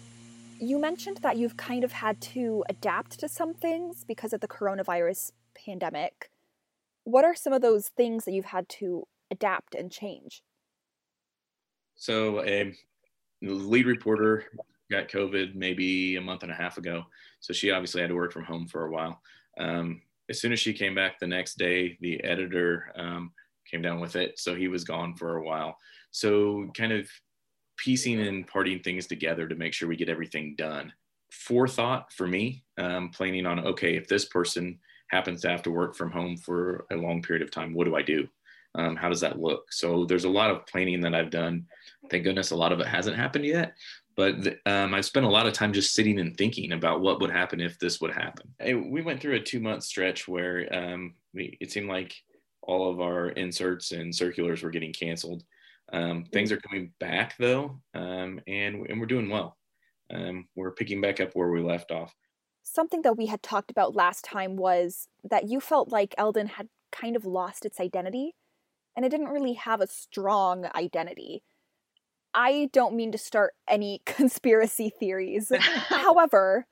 You 0.60 0.80
mentioned 0.80 1.18
that 1.18 1.38
you've 1.38 1.56
kind 1.56 1.84
of 1.84 1.92
had 1.92 2.20
to 2.34 2.66
adapt 2.68 3.20
to 3.20 3.30
some 3.30 3.54
things 3.54 4.04
because 4.04 4.34
of 4.34 4.42
the 4.42 4.48
coronavirus 4.48 5.32
pandemic. 5.54 6.30
What 7.04 7.24
are 7.24 7.36
some 7.36 7.54
of 7.54 7.62
those 7.62 7.90
things 7.90 8.26
that 8.26 8.32
you've 8.32 8.46
had 8.46 8.68
to 8.70 9.08
adapt 9.30 9.76
and 9.76 9.92
change? 9.92 10.42
So 11.96 12.44
a 12.44 12.74
lead 13.42 13.86
reporter 13.86 14.46
got 14.92 15.10
COVID 15.10 15.56
maybe 15.56 16.16
a 16.16 16.22
month 16.22 16.44
and 16.44 16.52
a 16.52 16.56
half 16.56 16.78
ago. 16.78 17.06
So 17.40 17.54
she 17.54 17.72
obviously 17.72 18.02
had 18.02 18.10
to 18.10 18.16
work 18.16 18.32
from 18.32 18.44
home 18.44 18.68
for 18.68 18.86
a 18.86 18.92
while. 18.92 19.22
Um, 19.60 20.02
as 20.30 20.40
soon 20.40 20.52
as 20.54 20.60
she 20.60 20.74
came 20.74 20.96
back 20.96 21.20
the 21.20 21.28
next 21.28 21.58
day, 21.58 21.98
the 22.02 22.24
editor 22.24 22.92
um, 22.96 23.32
came 23.70 23.82
down 23.82 24.00
with 24.00 24.16
it. 24.16 24.40
So 24.40 24.56
he 24.56 24.68
was 24.68 24.84
gone 24.84 25.16
for 25.16 25.38
a 25.38 25.44
while. 25.44 25.78
So 26.12 26.70
kind 26.76 26.92
of 26.92 27.10
piecing 27.78 28.22
and 28.22 28.48
parting 28.48 28.80
things 28.80 29.08
together 29.08 29.48
to 29.48 29.56
make 29.56 29.74
sure 29.74 29.88
we 29.88 29.96
get 29.96 30.10
everything 30.10 30.56
done. 30.56 30.94
Forethought 31.32 32.14
for 32.14 32.28
me, 32.28 32.64
um, 32.78 33.10
planning 33.10 33.46
on, 33.46 33.60
okay, 33.60 33.96
if 33.98 34.08
this 34.08 34.26
person 34.26 34.80
happens 35.10 35.42
to 35.42 35.50
have 35.50 35.62
to 35.64 35.72
work 35.72 35.96
from 35.96 36.12
home 36.12 36.38
for 36.38 36.86
a 36.92 36.96
long 36.96 37.22
period 37.22 37.44
of 37.44 37.52
time, 37.52 37.74
what 37.74 37.86
do 37.86 37.96
I 37.96 38.02
do? 38.02 38.28
Um, 38.76 38.96
how 38.96 39.10
does 39.10 39.22
that 39.22 39.40
look? 39.40 39.72
So 39.72 40.06
there's 40.06 40.26
a 40.26 40.30
lot 40.30 40.52
of 40.52 40.66
planning 40.68 41.02
that 41.02 41.16
I've 41.16 41.30
done. 41.30 41.66
Thank 42.10 42.24
goodness 42.24 42.52
a 42.52 42.56
lot 42.56 42.72
of 42.72 42.80
it 42.80 42.88
hasn't 42.88 43.16
happened 43.16 43.46
yet, 43.46 43.76
but 44.16 44.60
um, 44.66 44.94
I've 44.94 45.06
spent 45.06 45.26
a 45.26 45.30
lot 45.30 45.46
of 45.46 45.54
time 45.54 45.74
just 45.74 45.94
sitting 45.94 46.20
and 46.20 46.38
thinking 46.38 46.72
about 46.72 47.02
what 47.02 47.20
would 47.20 47.32
happen 47.32 47.60
if 47.60 47.78
this 47.80 48.00
would 48.00 48.14
happen. 48.14 48.54
We 48.90 49.02
went 49.02 49.22
through 49.22 49.36
a 49.36 49.40
two 49.40 49.60
month 49.60 49.84
stretch 49.84 50.28
where 50.28 50.68
um, 50.74 51.16
we, 51.34 51.58
it 51.60 51.72
seemed 51.72 51.90
like 51.90 52.16
all 52.62 52.90
of 52.90 53.02
our 53.02 53.30
inserts 53.30 53.92
and 53.92 54.16
circulars 54.16 54.64
were 54.64 54.72
getting 54.72 54.94
canceled. 54.94 55.44
Um, 55.94 56.26
things 56.32 56.52
are 56.52 56.58
coming 56.58 56.92
back 57.00 57.36
though, 57.38 57.80
um, 57.94 58.40
and, 58.48 58.88
and 58.90 59.00
we're 59.00 59.06
doing 59.06 59.30
well. 59.30 59.58
Um, 60.14 60.48
we're 60.56 60.72
picking 60.72 61.02
back 61.02 61.20
up 61.20 61.32
where 61.34 61.50
we 61.50 61.62
left 61.62 61.92
off. 61.92 62.14
Something 62.64 63.04
that 63.04 63.18
we 63.18 63.28
had 63.28 63.44
talked 63.44 63.70
about 63.70 63.96
last 63.96 64.24
time 64.24 64.56
was 64.56 65.08
that 65.24 65.48
you 65.48 65.60
felt 65.60 65.90
like 65.90 66.16
Eldon 66.18 66.48
had 66.48 66.70
kind 66.92 67.16
of 67.16 67.26
lost 67.26 67.66
its 67.66 67.80
identity 67.80 68.34
and 68.96 69.06
it 69.06 69.10
didn't 69.10 69.30
really 69.30 69.54
have 69.54 69.82
a 69.82 69.88
strong 69.88 70.68
identity. 70.74 71.44
I 72.36 72.70
don't 72.74 72.96
mean 72.96 73.12
to 73.14 73.18
start 73.18 73.54
any 73.68 74.02
conspiracy 74.06 74.90
theories. 74.90 75.52
However, 75.60 76.68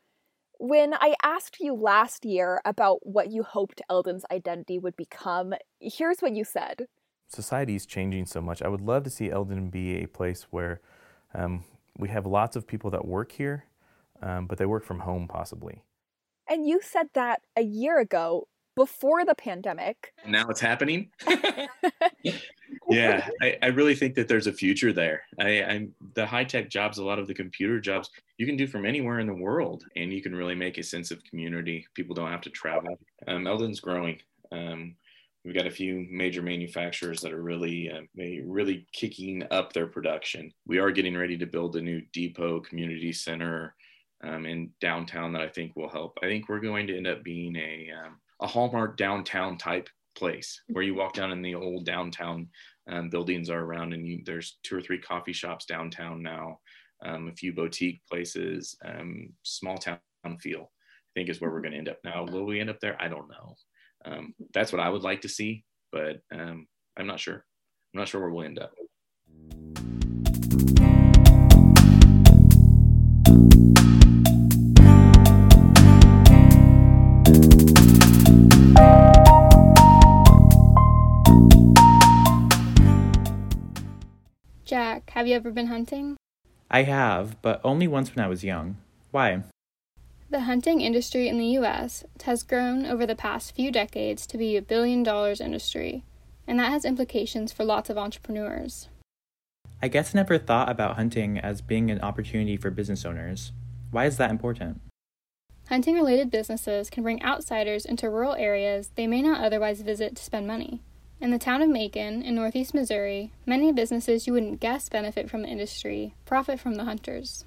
when 0.59 0.93
I 0.93 1.15
asked 1.23 1.59
you 1.59 1.73
last 1.73 2.25
year 2.25 2.61
about 2.65 2.99
what 3.03 3.31
you 3.31 3.43
hoped 3.43 3.81
Eldon's 3.89 4.25
identity 4.31 4.77
would 4.77 4.95
become, 4.95 5.53
here's 5.79 6.19
what 6.19 6.35
you 6.35 6.43
said. 6.43 6.87
Society 7.27 7.75
is 7.75 7.85
changing 7.85 8.25
so 8.25 8.41
much. 8.41 8.61
I 8.61 8.67
would 8.67 8.81
love 8.81 9.03
to 9.05 9.09
see 9.09 9.31
Eldon 9.31 9.69
be 9.69 10.03
a 10.03 10.07
place 10.07 10.47
where 10.51 10.81
um, 11.33 11.63
we 11.97 12.09
have 12.09 12.25
lots 12.25 12.55
of 12.55 12.67
people 12.67 12.91
that 12.91 13.05
work 13.05 13.31
here, 13.31 13.65
um, 14.21 14.45
but 14.45 14.57
they 14.57 14.65
work 14.65 14.83
from 14.83 14.99
home 14.99 15.27
possibly. 15.27 15.81
And 16.47 16.67
you 16.67 16.81
said 16.83 17.07
that 17.13 17.41
a 17.55 17.61
year 17.61 17.99
ago 17.99 18.47
before 18.75 19.25
the 19.25 19.35
pandemic. 19.35 20.13
Now 20.25 20.47
it's 20.49 20.59
happening. 20.59 21.09
yeah, 22.89 23.27
I, 23.41 23.57
I, 23.61 23.67
really 23.67 23.95
think 23.95 24.15
that 24.15 24.27
there's 24.27 24.47
a 24.47 24.53
future 24.53 24.93
there. 24.93 25.23
I, 25.39 25.63
I'm 25.63 25.93
the 26.15 26.25
high 26.25 26.43
tech 26.43 26.69
jobs, 26.69 26.97
a 26.97 27.03
lot 27.03 27.19
of 27.19 27.27
the 27.27 27.33
computer 27.33 27.79
jobs 27.79 28.09
you 28.37 28.45
can 28.45 28.57
do 28.57 28.67
from 28.67 28.85
anywhere 28.85 29.19
in 29.19 29.27
the 29.27 29.33
world, 29.33 29.85
and 29.95 30.13
you 30.13 30.21
can 30.21 30.35
really 30.35 30.55
make 30.55 30.77
a 30.77 30.83
sense 30.83 31.11
of 31.11 31.23
community. 31.23 31.85
People 31.95 32.15
don't 32.15 32.31
have 32.31 32.41
to 32.41 32.49
travel. 32.49 32.97
Um, 33.27 33.47
Eldon's 33.47 33.79
growing. 33.79 34.19
Um, 34.51 34.95
we've 35.43 35.55
got 35.55 35.67
a 35.67 35.71
few 35.71 36.07
major 36.09 36.41
manufacturers 36.41 37.21
that 37.21 37.33
are 37.33 37.41
really, 37.41 37.91
uh, 37.91 38.01
really 38.45 38.87
kicking 38.93 39.43
up 39.51 39.73
their 39.73 39.87
production. 39.87 40.53
We 40.65 40.79
are 40.79 40.91
getting 40.91 41.17
ready 41.17 41.37
to 41.37 41.45
build 41.45 41.75
a 41.75 41.81
new 41.81 42.01
depot 42.13 42.61
community 42.61 43.13
center 43.13 43.75
um, 44.23 44.45
in 44.45 44.71
downtown 44.79 45.33
that 45.33 45.41
I 45.41 45.49
think 45.49 45.75
will 45.75 45.89
help. 45.89 46.17
I 46.23 46.27
think 46.27 46.47
we're 46.47 46.59
going 46.59 46.87
to 46.87 46.97
end 46.97 47.07
up 47.07 47.23
being 47.23 47.55
a 47.55 47.91
um, 47.91 48.19
a 48.39 48.47
hallmark 48.47 48.97
downtown 48.97 49.57
type 49.57 49.89
place 50.15 50.61
where 50.69 50.83
you 50.83 50.95
walk 50.95 51.13
down 51.13 51.31
in 51.31 51.41
the 51.41 51.55
old 51.55 51.85
downtown 51.85 52.47
um, 52.89 53.09
buildings 53.09 53.49
are 53.49 53.63
around 53.63 53.93
and 53.93 54.07
you, 54.07 54.21
there's 54.25 54.57
two 54.63 54.75
or 54.75 54.81
three 54.81 54.99
coffee 54.99 55.33
shops 55.33 55.65
downtown 55.65 56.21
now 56.21 56.59
um, 57.05 57.27
a 57.27 57.35
few 57.35 57.53
boutique 57.53 58.01
places 58.09 58.75
um, 58.85 59.29
small 59.43 59.77
town 59.77 59.99
feel 60.39 60.71
i 60.71 61.11
think 61.15 61.29
is 61.29 61.41
where 61.41 61.51
we're 61.51 61.61
going 61.61 61.73
to 61.73 61.77
end 61.77 61.89
up. 61.89 61.99
Now 62.03 62.25
will 62.25 62.45
we 62.45 62.59
end 62.59 62.69
up 62.69 62.79
there? 62.79 63.01
I 63.01 63.07
don't 63.07 63.29
know. 63.29 63.55
Um, 64.05 64.33
that's 64.53 64.71
what 64.73 64.81
i 64.81 64.89
would 64.89 65.03
like 65.03 65.21
to 65.21 65.29
see 65.29 65.63
but 65.91 66.21
um, 66.31 66.67
i'm 66.97 67.07
not 67.07 67.19
sure. 67.19 67.45
I'm 67.93 67.99
not 67.99 68.07
sure 68.07 68.21
where 68.21 68.31
we'll 68.31 68.45
end 68.45 68.59
up 68.59 68.73
have 85.23 85.29
you 85.29 85.35
ever 85.37 85.51
been 85.51 85.67
hunting? 85.67 86.17
I 86.69 86.83
have, 86.83 87.41
but 87.41 87.61
only 87.63 87.87
once 87.87 88.13
when 88.13 88.25
I 88.25 88.27
was 88.27 88.43
young. 88.43 88.75
Why? 89.11 89.43
The 90.29 90.41
hunting 90.41 90.81
industry 90.81 91.29
in 91.29 91.37
the 91.37 91.57
US 91.59 92.03
has 92.25 92.43
grown 92.43 92.85
over 92.85 93.05
the 93.05 93.15
past 93.15 93.55
few 93.55 93.71
decades 93.71 94.27
to 94.27 94.37
be 94.37 94.57
a 94.57 94.61
billion 94.61 95.01
dollars 95.01 95.39
industry, 95.39 96.03
and 96.45 96.59
that 96.59 96.73
has 96.73 96.83
implications 96.83 97.53
for 97.53 97.63
lots 97.63 97.89
of 97.89 97.97
entrepreneurs. 97.97 98.89
I 99.81 99.87
guess 99.87 100.13
I 100.13 100.19
never 100.19 100.37
thought 100.37 100.67
about 100.67 100.97
hunting 100.97 101.39
as 101.39 101.61
being 101.61 101.89
an 101.89 102.01
opportunity 102.01 102.57
for 102.57 102.69
business 102.69 103.05
owners. 103.05 103.53
Why 103.91 104.07
is 104.07 104.17
that 104.17 104.29
important? 104.29 104.81
Hunting 105.69 105.95
related 105.95 106.31
businesses 106.31 106.89
can 106.89 107.03
bring 107.03 107.23
outsiders 107.23 107.85
into 107.85 108.09
rural 108.09 108.33
areas 108.33 108.89
they 108.95 109.07
may 109.07 109.21
not 109.21 109.41
otherwise 109.41 109.79
visit 109.83 110.17
to 110.17 110.23
spend 110.23 110.47
money. 110.47 110.81
In 111.23 111.31
the 111.31 111.39
town 111.39 111.61
of 111.61 111.69
Macon, 111.69 112.21
in 112.21 112.35
northeast 112.35 112.73
Missouri, 112.73 113.31
many 113.45 113.71
businesses 113.71 114.27
you 114.27 114.33
wouldn't 114.33 114.59
guess 114.59 114.89
benefit 114.89 115.29
from 115.29 115.43
the 115.43 115.47
industry 115.47 116.15
profit 116.25 116.59
from 116.59 116.75
the 116.75 116.83
hunters. 116.83 117.45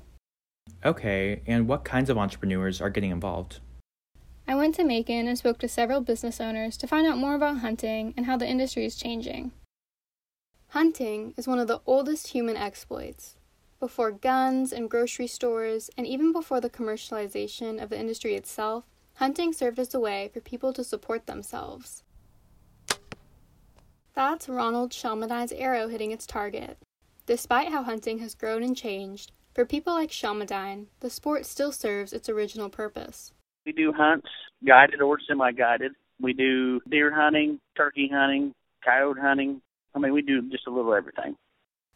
Okay, 0.83 1.43
and 1.47 1.69
what 1.69 1.85
kinds 1.85 2.09
of 2.09 2.17
entrepreneurs 2.17 2.81
are 2.81 2.89
getting 2.89 3.11
involved? 3.11 3.61
I 4.49 4.55
went 4.55 4.77
to 4.77 4.85
Macon 4.85 5.29
and 5.29 5.37
spoke 5.37 5.59
to 5.59 5.69
several 5.69 6.01
business 6.01 6.41
owners 6.41 6.79
to 6.79 6.87
find 6.87 7.07
out 7.07 7.19
more 7.19 7.35
about 7.35 7.59
hunting 7.59 8.15
and 8.17 8.25
how 8.25 8.39
the 8.39 8.49
industry 8.49 8.87
is 8.87 8.97
changing. 8.97 9.53
Hunting 10.69 11.35
is 11.37 11.47
one 11.47 11.59
of 11.59 11.69
the 11.69 11.83
oldest 11.85 12.29
human 12.29 12.57
exploits. 12.57 13.37
Before 13.79 14.11
guns 14.11 14.73
and 14.73 14.89
grocery 14.89 15.27
stores, 15.27 15.91
and 15.99 16.07
even 16.07 16.33
before 16.33 16.63
the 16.63 16.71
commercialization 16.71 17.83
of 17.83 17.91
the 17.91 18.01
industry 18.01 18.37
itself, 18.37 18.85
hunting 19.17 19.53
served 19.53 19.79
as 19.79 19.93
a 19.93 20.01
way 20.01 20.31
for 20.33 20.41
people 20.41 20.73
to 20.73 20.83
support 20.83 21.27
themselves. 21.27 22.05
That's 24.17 24.49
Ronald 24.49 24.93
Shelmadine's 24.93 25.53
arrow 25.53 25.89
hitting 25.89 26.11
its 26.11 26.27
target. 26.27 26.79
Despite 27.27 27.69
how 27.69 27.83
hunting 27.83 28.19
has 28.21 28.35
grown 28.35 28.63
and 28.63 28.75
changed, 28.75 29.31
for 29.55 29.67
people 29.67 29.93
like 29.93 30.11
Shelmadine, 30.11 30.87
the 31.01 31.11
sport 31.11 31.45
still 31.45 31.71
serves 31.71 32.15
its 32.15 32.31
original 32.31 32.71
purpose. 32.71 33.35
We 33.67 33.73
do 33.73 33.93
hunts, 33.93 34.29
guided 34.67 35.03
or 35.03 35.19
semi 35.21 35.53
guided. 35.53 35.93
We 36.19 36.33
do 36.33 36.81
deer 36.89 37.15
hunting, 37.15 37.61
turkey 37.77 38.09
hunting, 38.11 38.55
coyote 38.83 39.21
hunting. 39.21 39.61
I 39.95 39.99
mean, 39.99 40.15
we 40.15 40.23
do 40.23 40.41
just 40.49 40.67
a 40.67 40.71
little 40.71 40.95
everything. 40.95 41.37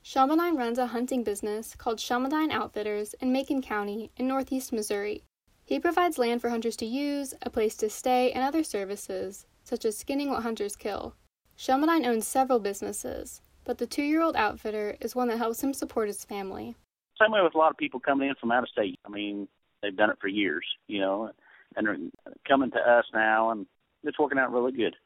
Shelmadine 0.04 0.58
runs 0.58 0.76
a 0.76 0.88
hunting 0.88 1.24
business 1.24 1.74
called 1.74 1.98
Shelmadine 1.98 2.50
Outfitters 2.50 3.14
in 3.14 3.32
Macon 3.32 3.62
County 3.62 4.10
in 4.18 4.28
northeast 4.28 4.74
Missouri. 4.74 5.24
He 5.64 5.80
provides 5.80 6.18
land 6.18 6.42
for 6.42 6.50
hunters 6.50 6.76
to 6.76 6.86
use, 6.86 7.32
a 7.40 7.48
place 7.48 7.76
to 7.76 7.88
stay, 7.88 8.30
and 8.30 8.42
other 8.44 8.62
services, 8.62 9.46
such 9.64 9.86
as 9.86 9.96
skinning 9.96 10.28
what 10.28 10.42
hunters 10.42 10.76
kill. 10.76 11.14
Shelmadine 11.60 12.06
owns 12.06 12.26
several 12.26 12.58
businesses, 12.58 13.42
but 13.66 13.76
the 13.76 13.86
two 13.86 14.02
year 14.02 14.22
old 14.22 14.34
outfitter 14.34 14.96
is 15.02 15.14
one 15.14 15.28
that 15.28 15.36
helps 15.36 15.62
him 15.62 15.74
support 15.74 16.08
his 16.08 16.24
family. 16.24 16.74
Same 17.20 17.32
way 17.32 17.42
with 17.42 17.54
a 17.54 17.58
lot 17.58 17.70
of 17.70 17.76
people 17.76 18.00
coming 18.00 18.30
in 18.30 18.34
from 18.36 18.50
out 18.50 18.62
of 18.62 18.70
state. 18.70 18.98
I 19.04 19.10
mean, 19.10 19.46
they've 19.82 19.94
done 19.94 20.08
it 20.08 20.16
for 20.22 20.28
years, 20.28 20.64
you 20.86 21.00
know, 21.00 21.30
and 21.76 21.86
they're 21.86 21.98
coming 22.48 22.70
to 22.70 22.78
us 22.78 23.04
now, 23.12 23.50
and 23.50 23.66
it's 24.04 24.18
working 24.18 24.38
out 24.38 24.50
really 24.50 24.72
good. 24.72 24.96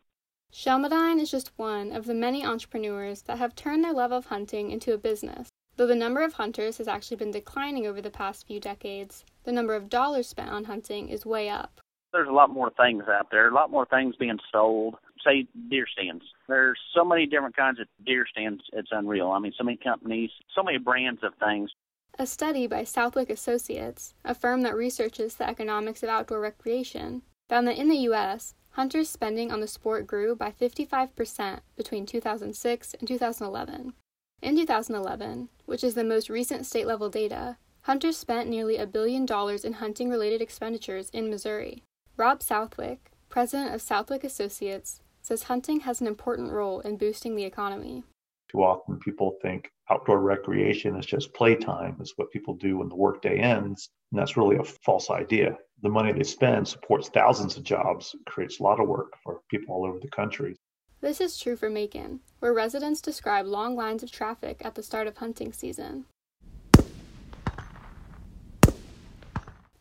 Shelmadine 0.53 1.21
is 1.21 1.29
just 1.29 1.51
one 1.57 1.91
of 1.91 2.07
the 2.07 2.15
many 2.15 2.47
entrepreneurs 2.47 3.23
that 3.23 3.39
have 3.39 3.57
turned 3.57 3.83
their 3.83 3.93
love 3.93 4.13
of 4.13 4.27
hunting 4.27 4.71
into 4.71 4.95
a 4.95 4.97
business. 4.97 5.49
Though 5.75 5.89
the 5.89 5.97
number 5.97 6.23
of 6.23 6.35
hunters 6.35 6.79
has 6.79 6.87
actually 6.87 7.17
been 7.17 7.33
declining 7.33 7.85
over 7.85 8.01
the 8.01 8.11
past 8.11 8.47
few 8.47 8.61
decades, 8.61 9.25
the 9.43 9.51
number 9.51 9.75
of 9.75 9.89
dollars 9.89 10.29
spent 10.29 10.51
on 10.51 10.63
hunting 10.63 11.09
is 11.09 11.27
way 11.27 11.49
up. 11.49 11.81
There's 12.13 12.29
a 12.29 12.33
lot 12.33 12.51
more 12.51 12.71
things 12.77 13.03
out 13.09 13.33
there, 13.33 13.49
a 13.49 13.55
lot 13.55 13.73
more 13.73 13.87
things 13.87 14.15
being 14.15 14.39
sold. 14.53 14.95
Say 15.25 15.47
deer 15.71 15.87
stands. 15.87 16.25
There's 16.49 16.79
so 16.95 17.05
many 17.05 17.27
different 17.27 17.57
kinds 17.57 17.81
of 17.81 17.87
deer 18.05 18.27
stands, 18.31 18.63
it's 18.73 18.91
unreal. 18.93 19.31
I 19.31 19.39
mean, 19.39 19.53
so 19.57 19.65
many 19.65 19.79
companies, 19.79 20.31
so 20.55 20.63
many 20.63 20.79
brands 20.79 21.23
of 21.23 21.33
things. 21.37 21.71
A 22.19 22.27
study 22.27 22.67
by 22.67 22.85
Southwick 22.85 23.31
Associates, 23.31 24.15
a 24.25 24.35
firm 24.35 24.63
that 24.63 24.77
researches 24.77 25.35
the 25.35 25.49
economics 25.49 26.03
of 26.03 26.09
outdoor 26.09 26.41
recreation, 26.41 27.23
found 27.49 27.67
that 27.67 27.79
in 27.79 27.89
the 27.89 27.97
U.S., 28.09 28.55
hunters' 28.71 29.09
spending 29.09 29.51
on 29.51 29.61
the 29.61 29.67
sport 29.67 30.07
grew 30.07 30.37
by 30.37 30.53
55% 30.53 31.61
between 31.77 32.07
2006 32.07 32.95
and 32.95 33.09
2011. 33.09 33.95
In 34.43 34.57
2011, 34.57 35.49
which 35.65 35.83
is 35.83 35.95
the 35.95 36.05
most 36.05 36.29
recent 36.29 36.67
state 36.67 36.87
level 36.87 37.09
data, 37.09 37.57
hunters 37.83 38.17
spent 38.17 38.49
nearly 38.49 38.77
a 38.77 38.87
billion 38.87 39.25
dollars 39.27 39.65
in 39.65 39.75
hunting 39.75 40.09
related 40.09 40.43
expenditures 40.43 41.11
in 41.11 41.31
Missouri. 41.31 41.83
Rob 42.17 42.43
Southwick, 42.43 43.11
president 43.29 43.75
of 43.75 43.83
Southwick 43.83 44.23
Associates, 44.23 45.01
says 45.25 45.45
hunting 45.45 45.81
has 45.81 46.03
an 46.03 46.07
important 46.07 46.53
role 46.53 46.81
in 46.81 46.99
boosting 46.99 47.35
the 47.35 47.45
economy. 47.45 48.05
Too 48.53 48.63
often 48.63 48.99
people 48.99 49.39
think 49.41 49.71
outdoor 49.91 50.21
recreation 50.21 50.97
is 50.97 51.07
just 51.07 51.33
playtime, 51.33 51.97
is 51.99 52.13
what 52.17 52.31
people 52.31 52.55
do 52.55 52.79
when 52.79 52.91
the 52.91 52.95
workday 52.95 53.39
ends. 53.39 53.89
And 54.13 54.21
that's 54.21 54.37
really 54.37 54.57
a 54.57 54.65
false 54.65 55.09
idea. 55.09 55.57
The 55.83 55.89
money 55.89 56.13
they 56.13 56.25
spend 56.25 56.69
supports 56.69 57.09
thousands 57.09 57.57
of 57.57 57.65
jobs, 57.65 58.15
creates 58.27 58.61
a 58.61 58.63
lot 58.63 58.81
of 58.81 58.87
work 58.87 59.15
for 59.25 59.41
people 59.51 59.75
all 59.75 59.87
over 59.87 59.99
the 59.99 60.11
country. 60.11 60.57
This 61.01 61.23
is 61.23 61.39
true 61.39 61.57
for 61.57 61.71
Macon, 61.71 62.21
where 62.41 62.53
residents 62.53 63.01
describe 63.01 63.47
long 63.47 63.75
lines 63.77 64.03
of 64.03 64.13
traffic 64.13 64.61
at 64.63 64.75
the 64.75 64.83
start 64.83 65.07
of 65.07 65.17
hunting 65.17 65.55
season. 65.55 66.05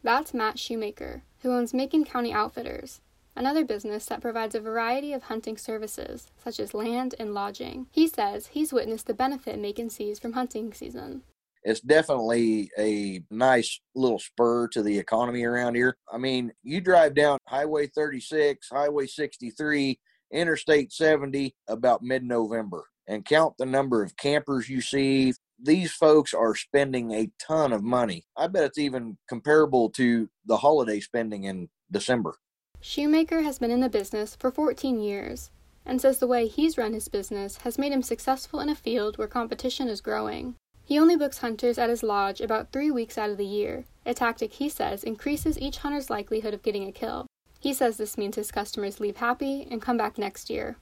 That's 0.01 0.33
Matt 0.33 0.57
Shoemaker, 0.57 1.23
who 1.41 1.51
owns 1.51 1.73
Macon 1.73 2.03
County 2.05 2.33
Outfitters, 2.33 3.01
another 3.35 3.65
business 3.65 4.05
that 4.05 4.21
provides 4.21 4.55
a 4.55 4.59
variety 4.59 5.13
of 5.13 5.23
hunting 5.23 5.57
services, 5.57 6.27
such 6.43 6.59
as 6.59 6.73
land 6.73 7.15
and 7.19 7.33
lodging. 7.33 7.87
He 7.91 8.07
says 8.07 8.47
he's 8.47 8.73
witnessed 8.73 9.07
the 9.07 9.13
benefit 9.13 9.59
Macon 9.59 9.89
sees 9.89 10.19
from 10.19 10.33
hunting 10.33 10.73
season. 10.73 11.23
It's 11.63 11.79
definitely 11.79 12.69
a 12.77 13.21
nice 13.29 13.79
little 13.95 14.19
spur 14.19 14.67
to 14.69 14.83
the 14.83 14.97
economy 14.99 15.43
around 15.43 15.75
here. 15.75 15.97
I 16.11 16.17
mean, 16.17 16.51
you 16.61 16.81
drive 16.81 17.15
down 17.15 17.37
Highway 17.47 17.87
36, 17.87 18.67
Highway 18.69 19.07
63, 19.07 19.97
Interstate 20.31 20.91
70 20.91 21.55
about 21.67 22.01
mid 22.01 22.23
November 22.23 22.85
and 23.07 23.25
count 23.25 23.55
the 23.57 23.65
number 23.65 24.03
of 24.03 24.17
campers 24.17 24.69
you 24.69 24.81
see. 24.81 25.33
These 25.61 25.93
folks 25.93 26.33
are 26.33 26.55
spending 26.55 27.11
a 27.11 27.31
ton 27.39 27.71
of 27.71 27.83
money. 27.83 28.25
I 28.35 28.47
bet 28.47 28.63
it's 28.63 28.77
even 28.77 29.17
comparable 29.29 29.89
to 29.91 30.29
the 30.45 30.57
holiday 30.57 30.99
spending 30.99 31.45
in 31.45 31.69
December. 31.91 32.35
Shoemaker 32.85 33.43
has 33.43 33.59
been 33.59 33.71
in 33.71 33.79
the 33.79 33.87
business 33.87 34.35
for 34.35 34.51
14 34.51 34.99
years 34.99 35.51
and 35.85 36.01
says 36.01 36.19
the 36.19 36.27
way 36.27 36.47
he's 36.47 36.77
run 36.77 36.91
his 36.91 37.07
business 37.07 37.59
has 37.59 37.77
made 37.77 37.93
him 37.93 38.01
successful 38.01 38.59
in 38.59 38.67
a 38.67 38.75
field 38.75 39.17
where 39.17 39.27
competition 39.29 39.87
is 39.87 40.01
growing. 40.01 40.55
He 40.83 40.99
only 40.99 41.15
books 41.15 41.37
hunters 41.37 41.77
at 41.77 41.89
his 41.89 42.03
lodge 42.03 42.41
about 42.41 42.73
three 42.73 42.91
weeks 42.91 43.17
out 43.17 43.29
of 43.29 43.37
the 43.37 43.45
year, 43.45 43.85
a 44.05 44.13
tactic 44.13 44.51
he 44.51 44.67
says 44.67 45.05
increases 45.05 45.57
each 45.57 45.77
hunter's 45.77 46.09
likelihood 46.09 46.53
of 46.53 46.61
getting 46.61 46.85
a 46.85 46.91
kill. 46.91 47.25
He 47.57 47.73
says 47.73 47.95
this 47.95 48.17
means 48.17 48.35
his 48.35 48.51
customers 48.51 48.99
leave 48.99 49.15
happy 49.15 49.65
and 49.71 49.81
come 49.81 49.95
back 49.95 50.17
next 50.17 50.49
year. 50.49 50.75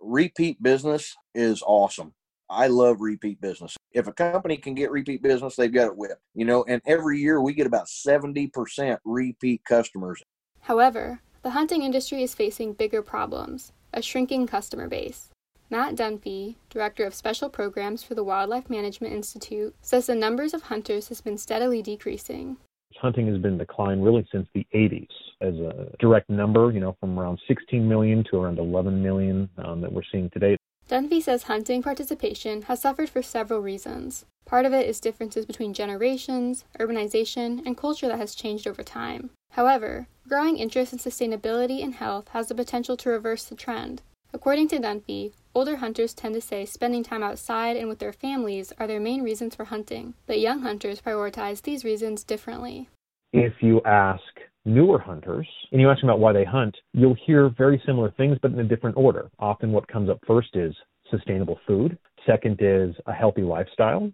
Repeat 0.00 0.62
business 0.62 1.16
is 1.34 1.60
awesome. 1.66 2.14
I 2.48 2.68
love 2.68 3.00
repeat 3.00 3.40
business. 3.40 3.76
If 3.90 4.06
a 4.06 4.12
company 4.12 4.58
can 4.58 4.74
get 4.76 4.92
repeat 4.92 5.24
business, 5.24 5.56
they've 5.56 5.74
got 5.74 5.88
it 5.88 5.96
whipped. 5.96 6.22
You 6.34 6.44
know, 6.44 6.64
and 6.68 6.80
every 6.86 7.18
year 7.18 7.42
we 7.42 7.52
get 7.52 7.66
about 7.66 7.88
70% 7.88 8.98
repeat 9.04 9.64
customers. 9.64 10.22
However, 10.60 11.20
the 11.42 11.50
hunting 11.50 11.82
industry 11.82 12.22
is 12.22 12.34
facing 12.34 12.72
bigger 12.72 13.02
problems 13.02 13.72
a 13.92 14.02
shrinking 14.02 14.46
customer 14.46 14.86
base. 14.86 15.30
Matt 15.70 15.94
Dunfee, 15.94 16.56
Director 16.68 17.04
of 17.04 17.14
Special 17.14 17.48
Programs 17.48 18.02
for 18.02 18.14
the 18.14 18.24
Wildlife 18.24 18.68
Management 18.68 19.14
Institute, 19.14 19.74
says 19.80 20.06
the 20.06 20.14
numbers 20.14 20.52
of 20.52 20.62
hunters 20.62 21.08
has 21.08 21.22
been 21.22 21.38
steadily 21.38 21.80
decreasing 21.80 22.58
hunting 23.00 23.26
has 23.28 23.38
been 23.38 23.52
in 23.52 23.58
decline 23.58 24.00
really 24.00 24.26
since 24.32 24.46
the 24.54 24.66
80s 24.74 25.08
as 25.40 25.54
a 25.54 25.90
direct 25.98 26.28
number, 26.28 26.70
you 26.72 26.80
know, 26.80 26.96
from 27.00 27.18
around 27.18 27.38
16 27.46 27.88
million 27.88 28.24
to 28.30 28.38
around 28.38 28.58
11 28.58 29.02
million 29.02 29.48
um, 29.58 29.80
that 29.80 29.92
we're 29.92 30.02
seeing 30.10 30.28
today. 30.30 30.56
Dunfee 30.88 31.22
says 31.22 31.44
hunting 31.44 31.82
participation 31.82 32.62
has 32.62 32.80
suffered 32.80 33.10
for 33.10 33.22
several 33.22 33.60
reasons. 33.60 34.24
Part 34.46 34.64
of 34.64 34.72
it 34.72 34.88
is 34.88 35.00
differences 35.00 35.44
between 35.44 35.74
generations, 35.74 36.64
urbanization, 36.78 37.64
and 37.66 37.76
culture 37.76 38.08
that 38.08 38.18
has 38.18 38.34
changed 38.34 38.66
over 38.66 38.82
time. 38.82 39.30
However, 39.52 40.08
growing 40.28 40.58
interest 40.58 40.92
in 40.92 40.98
sustainability 40.98 41.82
and 41.82 41.94
health 41.94 42.28
has 42.28 42.48
the 42.48 42.54
potential 42.54 42.96
to 42.98 43.08
reverse 43.08 43.44
the 43.44 43.54
trend. 43.54 44.02
According 44.32 44.68
to 44.68 44.78
Dunfee, 44.78 45.32
older 45.54 45.76
hunters 45.76 46.12
tend 46.12 46.34
to 46.34 46.40
say 46.42 46.66
spending 46.66 47.02
time 47.02 47.22
outside 47.22 47.76
and 47.76 47.88
with 47.88 47.98
their 47.98 48.12
families 48.12 48.70
are 48.78 48.86
their 48.86 49.00
main 49.00 49.22
reasons 49.22 49.54
for 49.54 49.64
hunting, 49.64 50.12
but 50.26 50.38
young 50.38 50.60
hunters 50.60 51.00
prioritize 51.00 51.62
these 51.62 51.82
reasons 51.82 52.24
differently. 52.24 52.90
If 53.32 53.54
you 53.60 53.80
ask 53.86 54.22
newer 54.66 54.98
hunters 54.98 55.48
and 55.72 55.80
you 55.80 55.88
ask 55.88 56.02
them 56.02 56.10
about 56.10 56.20
why 56.20 56.34
they 56.34 56.44
hunt, 56.44 56.76
you'll 56.92 57.16
hear 57.26 57.48
very 57.48 57.82
similar 57.86 58.10
things, 58.10 58.36
but 58.42 58.52
in 58.52 58.60
a 58.60 58.64
different 58.64 58.98
order. 58.98 59.30
Often, 59.38 59.72
what 59.72 59.88
comes 59.88 60.10
up 60.10 60.20
first 60.26 60.54
is 60.54 60.74
sustainable 61.10 61.58
food, 61.66 61.96
second 62.26 62.58
is 62.60 62.94
a 63.06 63.14
healthy 63.14 63.42
lifestyle. 63.42 64.12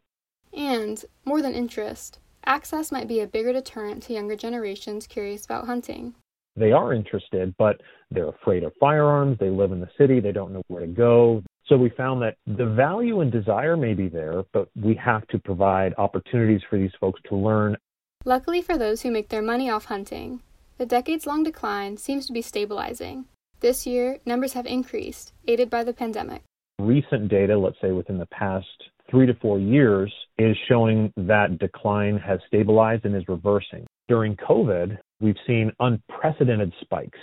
And, 0.56 1.04
more 1.24 1.42
than 1.42 1.54
interest, 1.54 2.20
access 2.46 2.92
might 2.92 3.08
be 3.08 3.20
a 3.20 3.26
bigger 3.26 3.52
deterrent 3.52 4.02
to 4.04 4.12
younger 4.12 4.36
generations 4.36 5.06
curious 5.06 5.44
about 5.44 5.66
hunting 5.66 6.14
they 6.56 6.72
are 6.72 6.92
interested, 6.92 7.54
but 7.58 7.80
they're 8.10 8.28
afraid 8.28 8.62
of 8.62 8.72
firearms. 8.78 9.38
They 9.38 9.50
live 9.50 9.72
in 9.72 9.80
the 9.80 9.90
city. 9.98 10.20
They 10.20 10.32
don't 10.32 10.52
know 10.52 10.62
where 10.68 10.80
to 10.80 10.86
go. 10.86 11.42
So 11.66 11.76
we 11.76 11.90
found 11.90 12.22
that 12.22 12.36
the 12.46 12.66
value 12.66 13.20
and 13.20 13.32
desire 13.32 13.76
may 13.76 13.94
be 13.94 14.08
there, 14.08 14.44
but 14.52 14.68
we 14.80 14.94
have 14.96 15.26
to 15.28 15.38
provide 15.38 15.94
opportunities 15.98 16.60
for 16.68 16.78
these 16.78 16.92
folks 17.00 17.20
to 17.28 17.36
learn. 17.36 17.76
Luckily 18.24 18.62
for 18.62 18.78
those 18.78 19.02
who 19.02 19.10
make 19.10 19.28
their 19.28 19.42
money 19.42 19.70
off 19.70 19.86
hunting, 19.86 20.40
the 20.78 20.86
decades 20.86 21.26
long 21.26 21.42
decline 21.42 21.96
seems 21.96 22.26
to 22.26 22.32
be 22.32 22.42
stabilizing. 22.42 23.24
This 23.60 23.86
year, 23.86 24.18
numbers 24.26 24.52
have 24.52 24.66
increased, 24.66 25.32
aided 25.46 25.70
by 25.70 25.84
the 25.84 25.92
pandemic. 25.92 26.42
Recent 26.78 27.28
data, 27.28 27.56
let's 27.56 27.80
say 27.80 27.92
within 27.92 28.18
the 28.18 28.26
past 28.26 28.66
three 29.10 29.26
to 29.26 29.34
four 29.34 29.58
years, 29.58 30.12
is 30.38 30.56
showing 30.68 31.12
that 31.16 31.58
decline 31.58 32.18
has 32.18 32.40
stabilized 32.46 33.04
and 33.04 33.14
is 33.14 33.28
reversing. 33.28 33.86
During 34.08 34.36
COVID, 34.36 34.98
we've 35.20 35.36
seen 35.46 35.72
unprecedented 35.80 36.72
spikes 36.80 37.18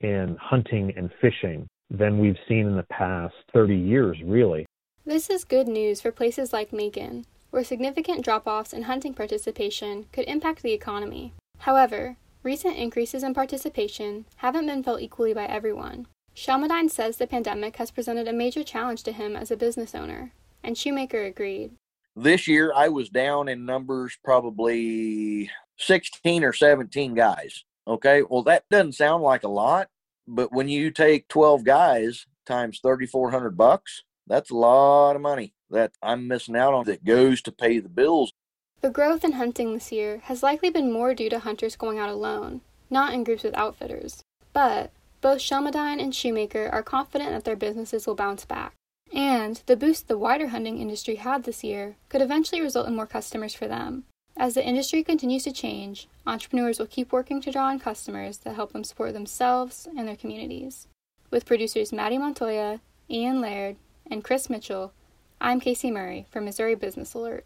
in 0.00 0.36
hunting 0.40 0.92
and 0.96 1.10
fishing 1.20 1.66
than 1.90 2.18
we've 2.18 2.38
seen 2.48 2.66
in 2.66 2.76
the 2.76 2.86
past 2.90 3.34
30 3.52 3.76
years, 3.76 4.16
really. 4.24 4.66
This 5.04 5.28
is 5.28 5.44
good 5.44 5.68
news 5.68 6.00
for 6.00 6.10
places 6.10 6.52
like 6.52 6.72
Macon, 6.72 7.26
where 7.50 7.62
significant 7.62 8.24
drop 8.24 8.46
offs 8.46 8.72
in 8.72 8.84
hunting 8.84 9.14
participation 9.14 10.06
could 10.12 10.24
impact 10.24 10.62
the 10.62 10.72
economy. 10.72 11.34
However, 11.58 12.16
recent 12.42 12.76
increases 12.76 13.22
in 13.22 13.34
participation 13.34 14.24
haven't 14.36 14.66
been 14.66 14.82
felt 14.82 15.00
equally 15.00 15.34
by 15.34 15.44
everyone. 15.44 16.06
Shelmadine 16.34 16.90
says 16.90 17.16
the 17.16 17.26
pandemic 17.26 17.76
has 17.76 17.92
presented 17.92 18.26
a 18.26 18.32
major 18.32 18.64
challenge 18.64 19.02
to 19.04 19.12
him 19.12 19.36
as 19.36 19.50
a 19.50 19.56
business 19.56 19.94
owner, 19.94 20.32
and 20.64 20.76
Shoemaker 20.76 21.24
agreed. 21.24 21.72
This 22.16 22.46
year, 22.48 22.72
I 22.74 22.88
was 22.88 23.08
down 23.08 23.48
in 23.48 23.66
numbers 23.66 24.16
probably 24.24 25.50
16 25.78 26.44
or 26.44 26.52
17 26.52 27.14
guys. 27.14 27.64
Okay. 27.86 28.22
Well, 28.22 28.42
that 28.44 28.64
doesn't 28.70 28.92
sound 28.92 29.22
like 29.22 29.42
a 29.42 29.48
lot, 29.48 29.88
but 30.26 30.52
when 30.52 30.68
you 30.68 30.90
take 30.90 31.28
12 31.28 31.64
guys 31.64 32.26
times 32.46 32.80
3,400 32.82 33.56
bucks, 33.56 34.04
that's 34.26 34.50
a 34.50 34.56
lot 34.56 35.16
of 35.16 35.22
money 35.22 35.54
that 35.70 35.92
I'm 36.02 36.28
missing 36.28 36.56
out 36.56 36.74
on 36.74 36.84
that 36.86 37.04
goes 37.04 37.42
to 37.42 37.52
pay 37.52 37.78
the 37.78 37.88
bills. 37.88 38.32
The 38.80 38.90
growth 38.90 39.24
in 39.24 39.32
hunting 39.32 39.74
this 39.74 39.92
year 39.92 40.20
has 40.24 40.42
likely 40.42 40.70
been 40.70 40.92
more 40.92 41.14
due 41.14 41.30
to 41.30 41.38
hunters 41.40 41.76
going 41.76 41.98
out 41.98 42.10
alone, 42.10 42.60
not 42.90 43.12
in 43.12 43.24
groups 43.24 43.42
with 43.42 43.54
outfitters. 43.54 44.22
But 44.52 44.92
both 45.20 45.38
Shelmadine 45.38 46.00
and 46.02 46.14
Shoemaker 46.14 46.68
are 46.68 46.82
confident 46.82 47.30
that 47.30 47.44
their 47.44 47.56
businesses 47.56 48.06
will 48.06 48.14
bounce 48.14 48.44
back. 48.44 48.74
And 49.14 49.62
the 49.66 49.76
boost 49.76 50.08
the 50.08 50.18
wider 50.18 50.48
hunting 50.48 50.80
industry 50.80 51.14
had 51.14 51.44
this 51.44 51.62
year 51.62 51.94
could 52.08 52.20
eventually 52.20 52.60
result 52.60 52.88
in 52.88 52.96
more 52.96 53.06
customers 53.06 53.54
for 53.54 53.68
them. 53.68 54.04
As 54.36 54.54
the 54.54 54.66
industry 54.66 55.04
continues 55.04 55.44
to 55.44 55.52
change, 55.52 56.08
entrepreneurs 56.26 56.80
will 56.80 56.88
keep 56.88 57.12
working 57.12 57.40
to 57.42 57.52
draw 57.52 57.70
in 57.70 57.78
customers 57.78 58.38
that 58.38 58.56
help 58.56 58.72
them 58.72 58.82
support 58.82 59.12
themselves 59.12 59.86
and 59.96 60.08
their 60.08 60.16
communities. 60.16 60.88
With 61.30 61.46
producers 61.46 61.92
Maddie 61.92 62.18
Montoya, 62.18 62.80
Ian 63.08 63.40
Laird, 63.40 63.76
and 64.10 64.24
Chris 64.24 64.50
Mitchell, 64.50 64.92
I'm 65.40 65.60
Casey 65.60 65.92
Murray 65.92 66.26
from 66.30 66.44
Missouri 66.44 66.74
Business 66.74 67.14
Alert. 67.14 67.44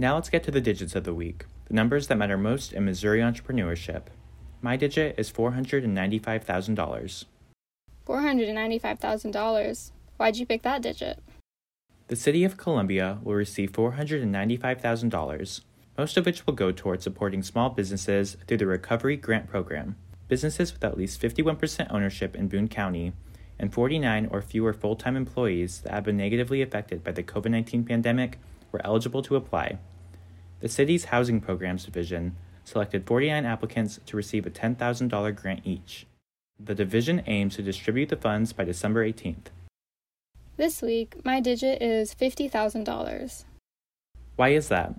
Now 0.00 0.14
let's 0.14 0.30
get 0.30 0.42
to 0.44 0.50
the 0.50 0.62
digits 0.62 0.94
of 0.94 1.04
the 1.04 1.12
week, 1.12 1.44
the 1.66 1.74
numbers 1.74 2.06
that 2.06 2.16
matter 2.16 2.38
most 2.38 2.72
in 2.72 2.86
Missouri 2.86 3.20
entrepreneurship. 3.20 4.04
My 4.62 4.74
digit 4.74 5.14
is 5.18 5.30
$495,000. 5.30 7.26
$495,000. 8.06 9.90
Why'd 10.16 10.36
you 10.38 10.46
pick 10.46 10.62
that 10.62 10.80
digit? 10.80 11.22
The 12.08 12.16
City 12.16 12.44
of 12.44 12.56
Columbia 12.56 13.18
will 13.22 13.34
receive 13.34 13.72
$495,000, 13.72 15.60
most 15.98 16.16
of 16.16 16.24
which 16.24 16.46
will 16.46 16.54
go 16.54 16.72
towards 16.72 17.04
supporting 17.04 17.42
small 17.42 17.68
businesses 17.68 18.38
through 18.46 18.56
the 18.56 18.66
Recovery 18.66 19.18
Grant 19.18 19.50
Program. 19.50 19.96
Businesses 20.28 20.72
with 20.72 20.82
at 20.82 20.96
least 20.96 21.20
51% 21.20 21.92
ownership 21.92 22.34
in 22.34 22.48
Boone 22.48 22.68
County 22.68 23.12
and 23.58 23.70
49 23.70 24.28
or 24.30 24.40
fewer 24.40 24.72
full 24.72 24.96
time 24.96 25.18
employees 25.18 25.82
that 25.82 25.92
have 25.92 26.04
been 26.04 26.16
negatively 26.16 26.62
affected 26.62 27.04
by 27.04 27.12
the 27.12 27.22
COVID 27.22 27.50
19 27.50 27.84
pandemic 27.84 28.38
were 28.72 28.80
eligible 28.82 29.20
to 29.20 29.36
apply. 29.36 29.78
The 30.60 30.68
city's 30.68 31.06
Housing 31.06 31.40
Programs 31.40 31.86
Division 31.86 32.36
selected 32.64 33.06
49 33.06 33.46
applicants 33.46 33.98
to 34.04 34.16
receive 34.16 34.46
a 34.46 34.50
$10,000 34.50 35.34
grant 35.34 35.60
each. 35.64 36.06
The 36.62 36.74
division 36.74 37.22
aims 37.26 37.56
to 37.56 37.62
distribute 37.62 38.10
the 38.10 38.16
funds 38.16 38.52
by 38.52 38.64
December 38.64 39.06
18th. 39.06 39.46
This 40.58 40.82
week, 40.82 41.24
my 41.24 41.40
digit 41.40 41.80
is 41.80 42.14
$50,000. 42.14 43.44
Why 44.36 44.48
is 44.50 44.68
that? 44.68 44.94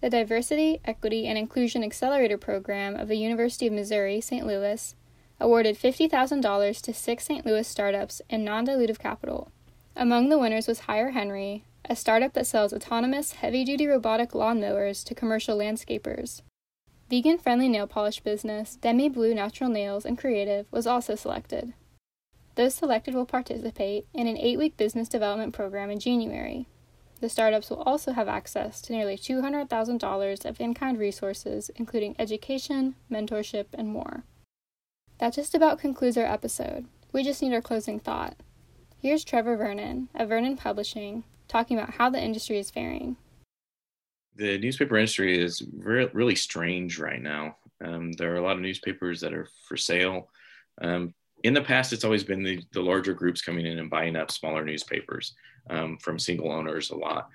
The 0.00 0.10
Diversity, 0.10 0.80
Equity, 0.84 1.28
and 1.28 1.38
Inclusion 1.38 1.84
Accelerator 1.84 2.36
Program 2.36 2.96
of 2.96 3.06
the 3.06 3.16
University 3.16 3.68
of 3.68 3.72
Missouri 3.72 4.20
St. 4.20 4.44
Louis 4.44 4.96
awarded 5.38 5.78
$50,000 5.78 6.82
to 6.82 6.92
six 6.92 7.24
St. 7.24 7.46
Louis 7.46 7.66
startups 7.66 8.20
in 8.28 8.44
non 8.44 8.66
dilutive 8.66 8.98
capital. 8.98 9.52
Among 9.94 10.28
the 10.28 10.38
winners 10.38 10.66
was 10.66 10.80
Hire 10.80 11.12
Henry, 11.12 11.64
a 11.88 11.96
startup 11.96 12.32
that 12.34 12.46
sells 12.46 12.72
autonomous, 12.72 13.32
heavy 13.32 13.64
duty 13.64 13.86
robotic 13.86 14.30
lawnmowers 14.30 15.04
to 15.04 15.14
commercial 15.14 15.58
landscapers. 15.58 16.42
Vegan 17.08 17.38
friendly 17.38 17.68
nail 17.68 17.86
polish 17.86 18.20
business 18.20 18.76
Demi 18.76 19.08
Blue 19.08 19.34
Natural 19.34 19.70
Nails 19.70 20.04
and 20.04 20.18
Creative 20.18 20.66
was 20.70 20.86
also 20.86 21.14
selected. 21.14 21.72
Those 22.56 22.74
selected 22.74 23.14
will 23.14 23.26
participate 23.26 24.06
in 24.12 24.26
an 24.26 24.36
eight 24.36 24.58
week 24.58 24.76
business 24.76 25.08
development 25.08 25.54
program 25.54 25.90
in 25.90 26.00
January. 26.00 26.66
The 27.20 27.28
startups 27.28 27.70
will 27.70 27.82
also 27.82 28.12
have 28.12 28.28
access 28.28 28.80
to 28.82 28.92
nearly 28.92 29.16
$200,000 29.16 30.44
of 30.44 30.60
in 30.60 30.74
kind 30.74 30.98
resources, 30.98 31.70
including 31.76 32.16
education, 32.18 32.94
mentorship, 33.10 33.66
and 33.72 33.88
more. 33.88 34.24
That 35.18 35.32
just 35.32 35.54
about 35.54 35.78
concludes 35.78 36.18
our 36.18 36.26
episode. 36.26 36.86
We 37.12 37.22
just 37.22 37.40
need 37.40 37.54
our 37.54 37.62
closing 37.62 38.00
thought. 38.00 38.36
Here's 39.00 39.24
Trevor 39.24 39.56
Vernon 39.56 40.08
of 40.14 40.28
Vernon 40.28 40.56
Publishing 40.56 41.24
talking 41.48 41.78
about 41.78 41.94
how 41.94 42.10
the 42.10 42.22
industry 42.22 42.58
is 42.58 42.70
faring. 42.70 43.16
The 44.36 44.58
newspaper 44.58 44.96
industry 44.96 45.42
is 45.42 45.62
re- 45.76 46.10
really 46.12 46.34
strange 46.34 46.98
right 46.98 47.22
now. 47.22 47.56
Um, 47.84 48.12
there 48.12 48.32
are 48.32 48.36
a 48.36 48.42
lot 48.42 48.56
of 48.56 48.62
newspapers 48.62 49.20
that 49.20 49.32
are 49.32 49.48
for 49.66 49.76
sale. 49.76 50.28
Um, 50.80 51.14
in 51.42 51.54
the 51.54 51.62
past, 51.62 51.92
it's 51.92 52.04
always 52.04 52.24
been 52.24 52.42
the, 52.42 52.60
the 52.72 52.80
larger 52.80 53.14
groups 53.14 53.42
coming 53.42 53.66
in 53.66 53.78
and 53.78 53.90
buying 53.90 54.16
up 54.16 54.30
smaller 54.30 54.64
newspapers 54.64 55.34
um, 55.70 55.98
from 55.98 56.18
single 56.18 56.50
owners 56.50 56.90
a 56.90 56.96
lot. 56.96 57.28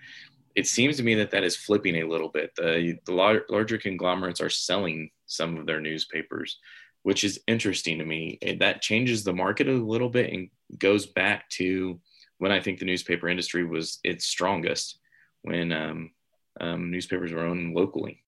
It 0.56 0.68
seems 0.68 0.98
to 0.98 1.04
me 1.04 1.16
that 1.16 1.32
that 1.32 1.44
is 1.44 1.56
flipping 1.56 1.98
a 1.98 2.08
little 2.08 2.30
bit. 2.30 2.52
The, 2.56 2.98
the 3.06 3.14
lar- 3.14 3.46
larger 3.50 3.78
conglomerates 3.78 4.42
are 4.42 4.50
selling 4.50 5.12
some 5.26 5.58
of 5.58 5.66
their 5.66 5.80
newspapers, 5.80 6.60
which 7.04 7.24
is 7.24 7.40
interesting 7.48 8.00
to 8.00 8.06
me. 8.06 8.38
That 8.60 8.82
changes 8.82 9.24
the 9.24 9.34
market 9.34 9.68
a 9.68 9.72
little 9.72 10.10
bit 10.10 10.34
and 10.34 10.50
goes 10.78 11.06
back 11.06 11.50
to 11.52 12.00
when 12.42 12.52
I 12.52 12.60
think 12.60 12.80
the 12.80 12.86
newspaper 12.86 13.30
industry 13.30 13.64
was 13.64 14.00
its 14.04 14.26
strongest, 14.26 14.98
when 15.44 15.72
um, 15.72 16.10
um, 16.60 16.90
newspapers 16.90 17.32
were 17.32 17.46
owned 17.46 17.76
locally. 17.76 18.24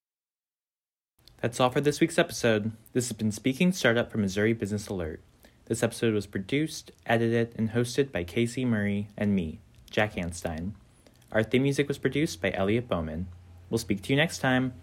That's 1.42 1.60
all 1.60 1.72
for 1.72 1.82
this 1.82 2.00
week's 2.00 2.20
episode. 2.20 2.74
This 2.94 3.08
has 3.08 3.18
been 3.18 3.32
Speaking 3.32 3.72
Startup 3.72 4.12
from 4.12 4.22
Missouri 4.22 4.54
Business 4.54 4.88
Alert. 4.88 5.20
This 5.66 5.82
episode 5.82 6.14
was 6.14 6.28
produced, 6.28 6.92
edited, 7.08 7.56
and 7.58 7.72
hosted 7.72 8.12
by 8.12 8.24
Casey 8.24 8.66
Murray 8.66 9.08
and 9.18 9.34
me, 9.34 9.62
Jack 9.90 10.14
Anstein. 10.14 10.74
Our 11.32 11.42
theme 11.42 11.64
music 11.64 11.88
was 11.88 11.98
produced 11.98 12.40
by 12.40 12.52
Elliot 12.52 12.88
Bowman. 12.88 13.26
We'll 13.72 13.80
speak 13.80 14.04
to 14.04 14.14
you 14.14 14.16
next 14.16 14.38
time. 14.38 14.74